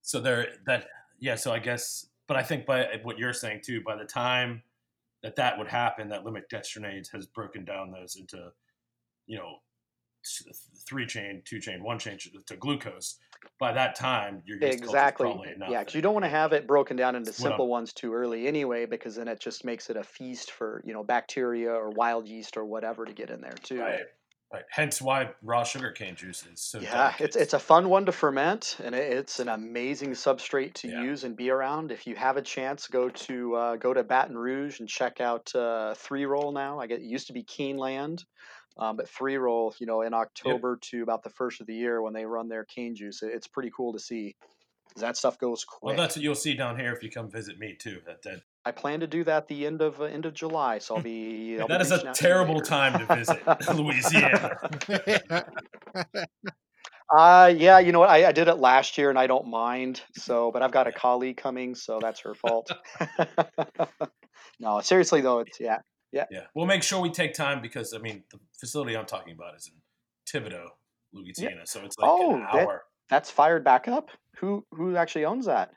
[0.02, 0.86] so there that
[1.18, 1.34] yeah.
[1.34, 4.62] So I guess, but I think by eh, what you're saying too, by the time
[5.22, 8.50] that that would happen, that limit dextrinase has broken down those into,
[9.26, 9.56] you know,
[10.88, 13.18] three chain, two chain, one chain to- glucose.
[13.60, 15.26] By that time, your yeast culture's Exactly.
[15.26, 15.70] probably enough.
[15.70, 17.68] Yeah, because you don't want to have it broken down into That's what I'm- simple
[17.68, 21.04] ones too early anyway, because then it just makes it a feast for you know
[21.04, 23.80] bacteria or wild yeast or whatever to get in there too.
[23.80, 24.00] Right.
[24.52, 24.64] Right.
[24.70, 27.24] Hence why raw sugar cane juice is so Yeah, delicate.
[27.24, 31.02] it's it's a fun one to ferment, and it's an amazing substrate to Yeah.
[31.02, 31.90] use and be around.
[31.90, 35.52] If you have a chance, go to uh, go to Baton Rouge and check out
[35.54, 36.78] uh, Three Roll now.
[36.78, 38.24] I get it used to be Keeneland,
[38.78, 42.00] um, but Three Roll, you know, in October to about the first of the year
[42.00, 44.36] when they run their cane juice, it- it's pretty cool to see.
[44.96, 47.74] That stuff goes Well, that's what you'll see down here if you come visit me
[47.74, 48.00] too.
[48.06, 50.96] That that, I plan to do that the end of uh, end of July, so
[50.96, 51.56] I'll be.
[51.60, 53.40] I'll be that is a out to you terrible time to visit
[53.74, 54.58] Louisiana.
[57.16, 58.10] Uh, yeah, you know what?
[58.10, 60.02] I, I did it last year and I don't mind.
[60.14, 62.68] So, but I've got a colleague coming, so that's her fault.
[64.58, 65.78] no, seriously though, it's yeah.
[66.12, 66.40] Yeah, yeah.
[66.54, 69.70] we'll make sure we take time because I mean the facility I'm talking about is
[69.70, 69.74] in
[70.42, 70.68] Thibodaux,
[71.12, 72.82] Louisiana, so it's like Oh, an that- hour.
[73.08, 74.10] That's fired back up.
[74.38, 75.70] Who who actually owns that?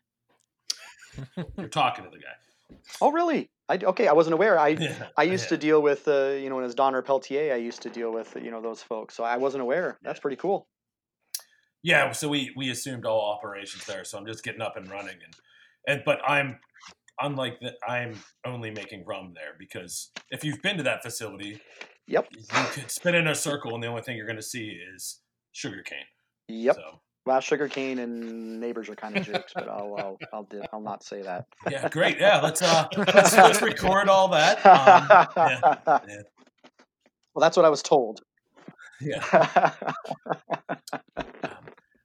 [1.57, 2.33] You're talking to the guy.
[3.01, 3.49] Oh, really?
[3.67, 4.07] I okay.
[4.07, 4.57] I wasn't aware.
[4.59, 5.49] I Yeah, I used yeah.
[5.49, 8.51] to deal with uh, you know, as Donner Peltier, I used to deal with you
[8.51, 9.15] know those folks.
[9.15, 9.99] So I wasn't aware.
[10.01, 10.67] That's pretty cool.
[11.83, 15.17] Yeah, so we we assumed all operations there, so I'm just getting up and running,
[15.23, 15.33] and
[15.87, 16.59] and but I'm
[17.21, 17.75] unlike that.
[17.87, 18.15] I'm
[18.45, 21.61] only making rum there because if you've been to that facility,
[22.07, 22.27] Yep.
[22.31, 25.21] you could spin in a circle, and the only thing you're going to see is
[25.51, 25.99] sugar cane.
[26.47, 26.75] Yep.
[26.75, 30.81] So Well, sugarcane and neighbors are kind of jerks, but I'll I'll I'll, di- I'll
[30.81, 31.45] not say that.
[31.69, 32.17] yeah, great.
[32.19, 34.57] Yeah, let's uh let's, let's record all that.
[34.65, 35.07] Um,
[35.37, 35.59] yeah,
[36.07, 36.21] yeah.
[37.35, 38.21] Well, that's what I was told.
[39.01, 39.71] yeah.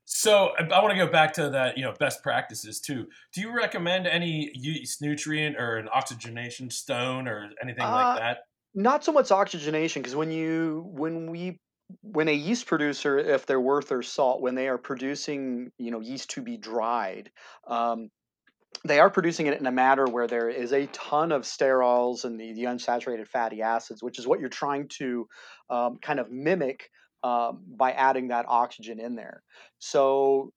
[0.06, 3.06] So I, I want to go back to that, you know, best practices too.
[3.32, 8.38] Do you recommend any yeast nutrient or an oxygenation stone or anything Uh, like that?
[8.74, 11.58] not so much oxygenation because when you when we
[12.02, 16.00] when a yeast producer if they're worth their salt when they are producing you know
[16.00, 17.30] yeast to be dried
[17.66, 18.10] um,
[18.86, 22.40] they are producing it in a manner where there is a ton of sterols and
[22.40, 25.28] the, the unsaturated fatty acids which is what you're trying to
[25.70, 26.90] um, kind of mimic
[27.24, 29.42] um, by adding that oxygen in there.
[29.78, 30.52] So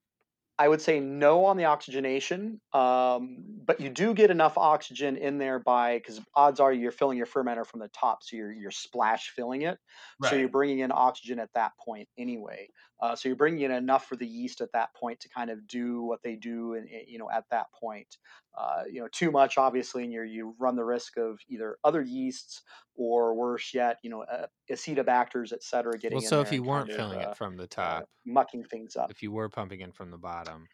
[0.60, 5.38] I would say no on the oxygenation, um, but you do get enough oxygen in
[5.38, 8.72] there by because odds are you're filling your fermenter from the top, so you're you're
[8.72, 9.78] splash filling it.
[10.24, 12.70] So you're bringing in oxygen at that point anyway.
[13.00, 15.68] Uh, so you're bringing in enough for the yeast at that point to kind of
[15.68, 18.18] do what they do, and you know at that point,
[18.58, 22.02] uh, you know too much obviously, and you you run the risk of either other
[22.02, 22.64] yeasts
[22.96, 26.88] or worse yet, you know uh, acetobacters, et cetera, getting well, so if you weren't
[26.88, 29.12] kind of, filling uh, it from the uh, top, mucking things up.
[29.12, 30.70] if you were pumping in from the bottom,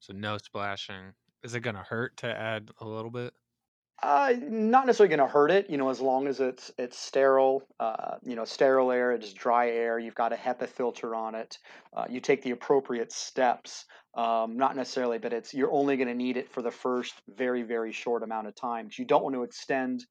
[0.00, 1.14] So no splashing.
[1.42, 3.34] Is it going to hurt to add a little bit?
[4.02, 7.62] Uh, not necessarily going to hurt it, you know, as long as it's it's sterile,
[7.80, 9.98] uh, you know, sterile air, it's dry air.
[9.98, 11.58] You've got a HEPA filter on it.
[11.96, 13.86] Uh, you take the appropriate steps.
[14.14, 17.62] Um, not necessarily, but it's you're only going to need it for the first very
[17.62, 20.04] very short amount of time because you don't want to extend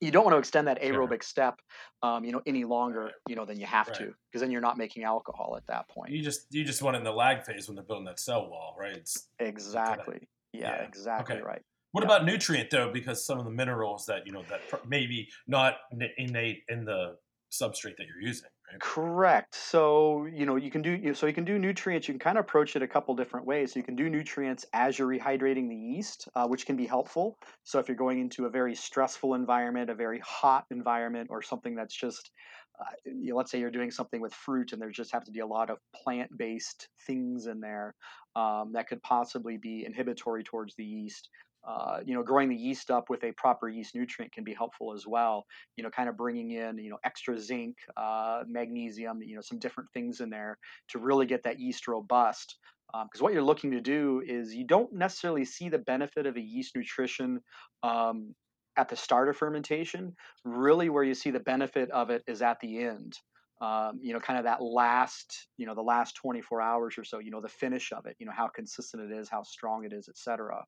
[0.00, 0.94] you don't want to extend that Sure.
[0.94, 1.60] aerobic step,
[2.02, 3.98] um, you know, any longer, you know, than you have Right.
[3.98, 6.10] to because then you're not making alcohol at that point.
[6.10, 8.76] You just you just want in the lag phase when they're building that cell wall,
[8.78, 8.92] right?
[8.92, 10.28] It's, Exactly.
[10.52, 11.44] Yeah, yeah, exactly okay.
[11.44, 11.62] right.
[11.94, 12.08] What Yeah.
[12.08, 12.92] about nutrient though?
[12.92, 15.78] Because some of the minerals that you know that maybe not
[16.18, 17.18] innate in the
[17.52, 18.82] substrate that you're using, right?
[18.82, 19.54] Correct.
[19.54, 22.08] So, you know, you can do you- so you can do nutrients.
[22.08, 23.72] You can kind of approach it a couple different ways.
[23.72, 27.38] So you can do nutrients as you're rehydrating the yeast, uh, which can be helpful.
[27.62, 31.76] So, if you're going into a very stressful environment, a very hot environment, or something
[31.76, 32.32] that's just,
[32.80, 35.30] uh, you know, let's say you're doing something with fruit and there just have to
[35.32, 37.94] be a lot of plant-based things in there
[38.34, 41.30] um, that could possibly be inhibitory towards the yeast.
[41.66, 44.92] Uh, you know, growing the yeast up with a proper yeast nutrient can be helpful
[44.94, 45.44] as well
[45.76, 49.58] you know, kind of bringing in, you know, extra zinc, uh, magnesium, you know, some
[49.58, 50.58] different things in there
[50.88, 52.56] to really get that yeast robust.
[52.92, 56.40] Because what you're looking to do is you don't necessarily see the benefit of a
[56.40, 57.40] yeast nutrition
[57.82, 58.34] um,
[58.76, 60.14] at the start of fermentation.
[60.44, 63.14] Really, where you see the benefit of it is at the end.
[63.60, 67.18] Um, you know, kind of that last, you know, the last 24 hours or so.
[67.18, 68.14] You know, the finish of it.
[68.20, 70.64] You know, how consistent it is, how strong it is, et cetera.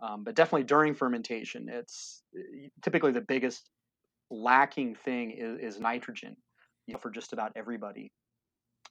[0.00, 3.70] Um, but definitely during fermentation, it's uh, typically the biggest
[4.30, 6.36] lacking thing is, is nitrogen
[6.86, 8.10] you know, for just about everybody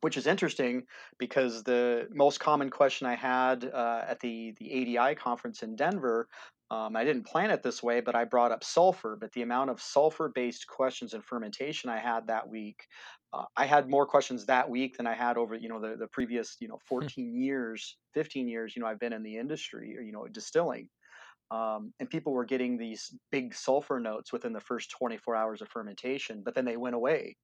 [0.01, 0.83] which is interesting
[1.17, 6.27] because the most common question i had uh, at the, the adi conference in denver
[6.71, 9.69] um, i didn't plan it this way but i brought up sulfur but the amount
[9.69, 12.85] of sulfur based questions in fermentation i had that week
[13.33, 16.07] uh, i had more questions that week than i had over you know the, the
[16.07, 20.01] previous you know 14 years 15 years you know i've been in the industry or
[20.01, 20.89] you know distilling.
[21.51, 25.69] Um, and people were getting these big sulfur notes within the first 24 hours of
[25.69, 27.37] fermentation but then they went away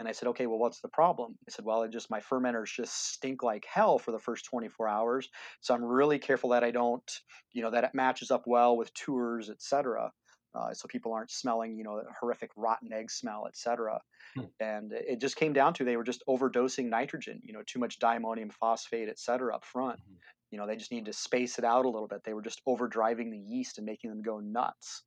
[0.00, 1.38] and i said okay well what's the problem?
[1.48, 4.88] I said well it just my fermenters just stink like hell for the first 24
[4.88, 5.30] hours
[5.60, 7.10] so i'm really careful that i don't
[7.52, 10.12] you know that it matches up well with tours etc
[10.54, 14.00] uh, so people aren't smelling you know horrific rotten egg smell etc
[14.36, 14.46] Hmm.
[14.60, 17.98] and it just came down to they were just overdosing nitrogen you know too much
[17.98, 20.00] diammonium phosphate etc up front.
[20.00, 20.18] Mhm.
[20.52, 22.22] you know they just needed to space it out a little bit.
[22.24, 25.04] They were just overdriving the yeast and making them go nuts.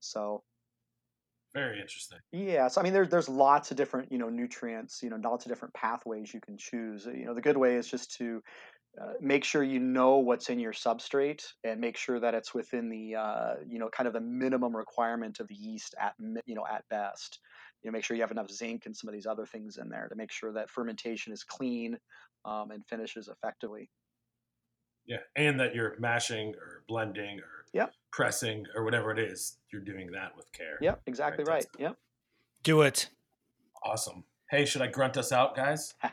[0.00, 0.44] So
[1.54, 2.18] Very interesting.
[2.32, 5.44] yeah so i mean there's there's lots of different you know nutrients you know lots
[5.44, 8.42] of different pathways you can choose you know the good way is just to
[9.00, 12.88] uh, make sure you know what's in your substrate and make sure that it's within
[12.88, 16.14] the uh, you know kind of the minimum requirement of the yeast at
[16.46, 17.40] you know at best
[17.82, 19.90] you know make sure you have enough zinc and some of these other things in
[19.90, 21.98] there to make sure that fermentation is clean
[22.46, 23.90] um, and finishes effectively
[25.04, 27.92] Yeah, and that you're mashing or blending or Yep.
[28.12, 30.78] pressing or whatever it is, you're doing that with care.
[30.80, 31.98] yep exactly right Fantastic.
[32.62, 33.08] Do it.
[33.84, 34.24] Awesome.
[34.50, 35.94] Hey, should I grunt us out, guys?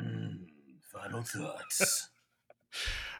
[0.00, 0.46] Mm,
[0.92, 2.08] final thoughts.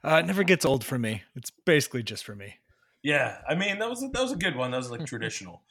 [0.04, 1.22] Uh, it never gets old for me.
[1.34, 2.54] It's basically just for me.
[3.02, 4.70] yeah, I mean that was a, that was a good one.
[4.70, 5.62] That was like traditional.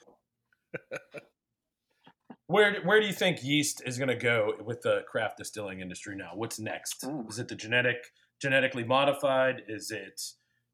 [2.47, 6.15] Where where do you think yeast is going to go with the craft distilling industry
[6.17, 6.31] now?
[6.33, 7.05] What's next?
[7.05, 7.25] Ooh.
[7.29, 8.11] Is it the genetic
[8.41, 9.63] genetically modified?
[9.67, 10.21] Is it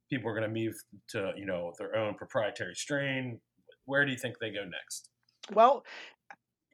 [0.09, 0.75] people are going to move
[1.09, 3.39] to you know their own proprietary strain?
[3.85, 5.09] Where do you think they go next?
[5.51, 5.83] Well,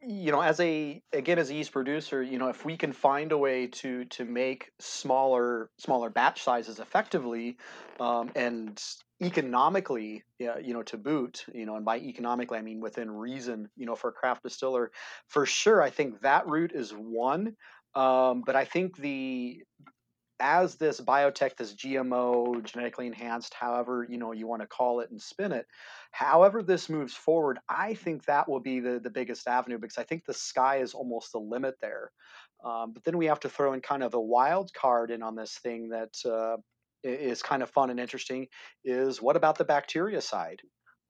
[0.01, 3.31] you know, as a again as a yeast producer, you know, if we can find
[3.31, 7.57] a way to to make smaller smaller batch sizes effectively,
[7.99, 8.81] um, and
[9.21, 13.85] economically, you know, to boot, you know, and by economically I mean within reason, you
[13.85, 14.91] know, for a craft distiller,
[15.27, 17.55] for sure, I think that route is one.
[17.95, 19.63] Um, but I think the
[20.39, 25.11] as this biotech, this GMO, genetically enhanced, however you know you want to call it
[25.11, 25.65] and spin it,
[26.11, 30.03] however this moves forward, I think that will be the the biggest avenue because I
[30.03, 32.11] think the sky is almost the limit there.
[32.63, 35.35] Um, but then we have to throw in kind of a wild card in on
[35.35, 36.57] this thing that uh,
[37.03, 38.47] is kind of fun and interesting.
[38.83, 40.61] Is what about the bacteria side?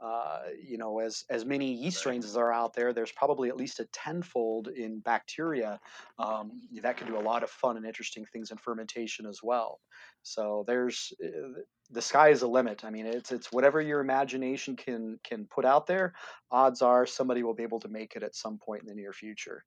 [0.02, 3.58] Uh, you know, as as many yeast strains as are out there, there's probably at
[3.58, 5.78] least a tenfold in bacteria
[6.18, 9.82] um, that can do a lot of fun and interesting things in fermentation as well.
[10.24, 12.86] So there's uh, the sky is the limit.
[12.86, 16.14] I mean, it's it's whatever your imagination can can put out there.
[16.50, 19.12] Odds are somebody will be able to make it at some point in the near
[19.12, 19.66] future.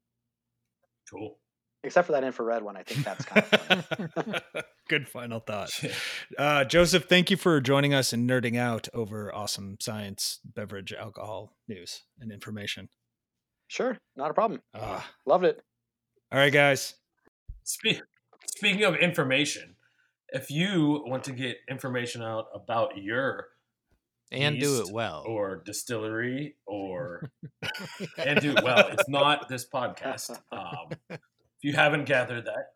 [1.11, 1.37] Cool.
[1.85, 4.39] Except for that infrared one, I think that's kind of funny.
[4.89, 5.70] Good final thought.
[6.39, 11.57] Uh, Joseph, thank you for joining us and nerding out over awesome science, beverage, alcohol
[11.68, 12.89] news, and information.
[13.68, 14.62] Sure, not a problem.
[14.74, 15.07] Ah.
[15.26, 15.62] Loved it.
[16.33, 16.95] all right, guys.
[17.64, 18.01] Speak,
[18.47, 19.76] speaking of information,
[20.28, 23.49] if you want to get information out about your
[24.30, 25.24] and do it well.
[25.26, 27.30] or distillery or
[28.16, 30.39] and do it well, it's not this podcast.
[30.51, 31.18] Um,
[31.63, 32.73] if you haven't gathered that,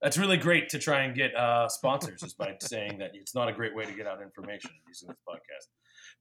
[0.00, 3.48] that's really great to try and get uh, sponsors just by saying that it's not
[3.48, 5.66] a great way to get out information using this podcast.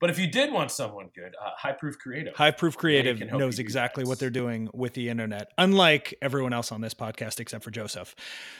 [0.01, 2.35] But if you did want someone good, uh, High Proof Creative.
[2.35, 6.71] High Proof Creative can knows exactly what they're doing with the internet, unlike everyone else
[6.71, 8.13] on this podcast except for Joseph.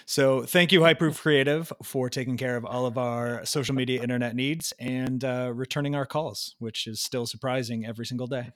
[0.05, 4.01] So, thank you, High Proof Creative, for taking care of all of our social media
[4.01, 8.51] internet needs and uh, returning our calls, which is still surprising every single day.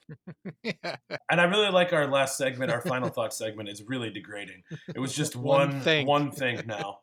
[1.30, 4.62] And I really like our last segment, our final thought segment is really degrading.
[4.94, 6.06] It was just One one thing.
[6.06, 6.98] one thing now.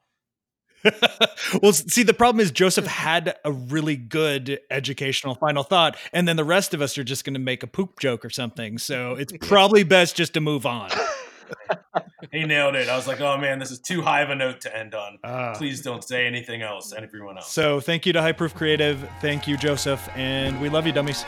[1.61, 6.35] well, see, the problem is Joseph had a really good educational final thought, and then
[6.35, 8.77] the rest of us are just going to make a poop joke or something.
[8.77, 10.89] So it's probably best just to move on.
[12.31, 12.89] He nailed it.
[12.89, 15.17] I was like, oh man, this is too high of a note to end on.
[15.23, 17.51] Uh, Please don't say anything else and everyone else.
[17.51, 18.99] so thank you to High Proof Creative.
[19.21, 21.23] Thank you, Joseph, and we love you, dummies.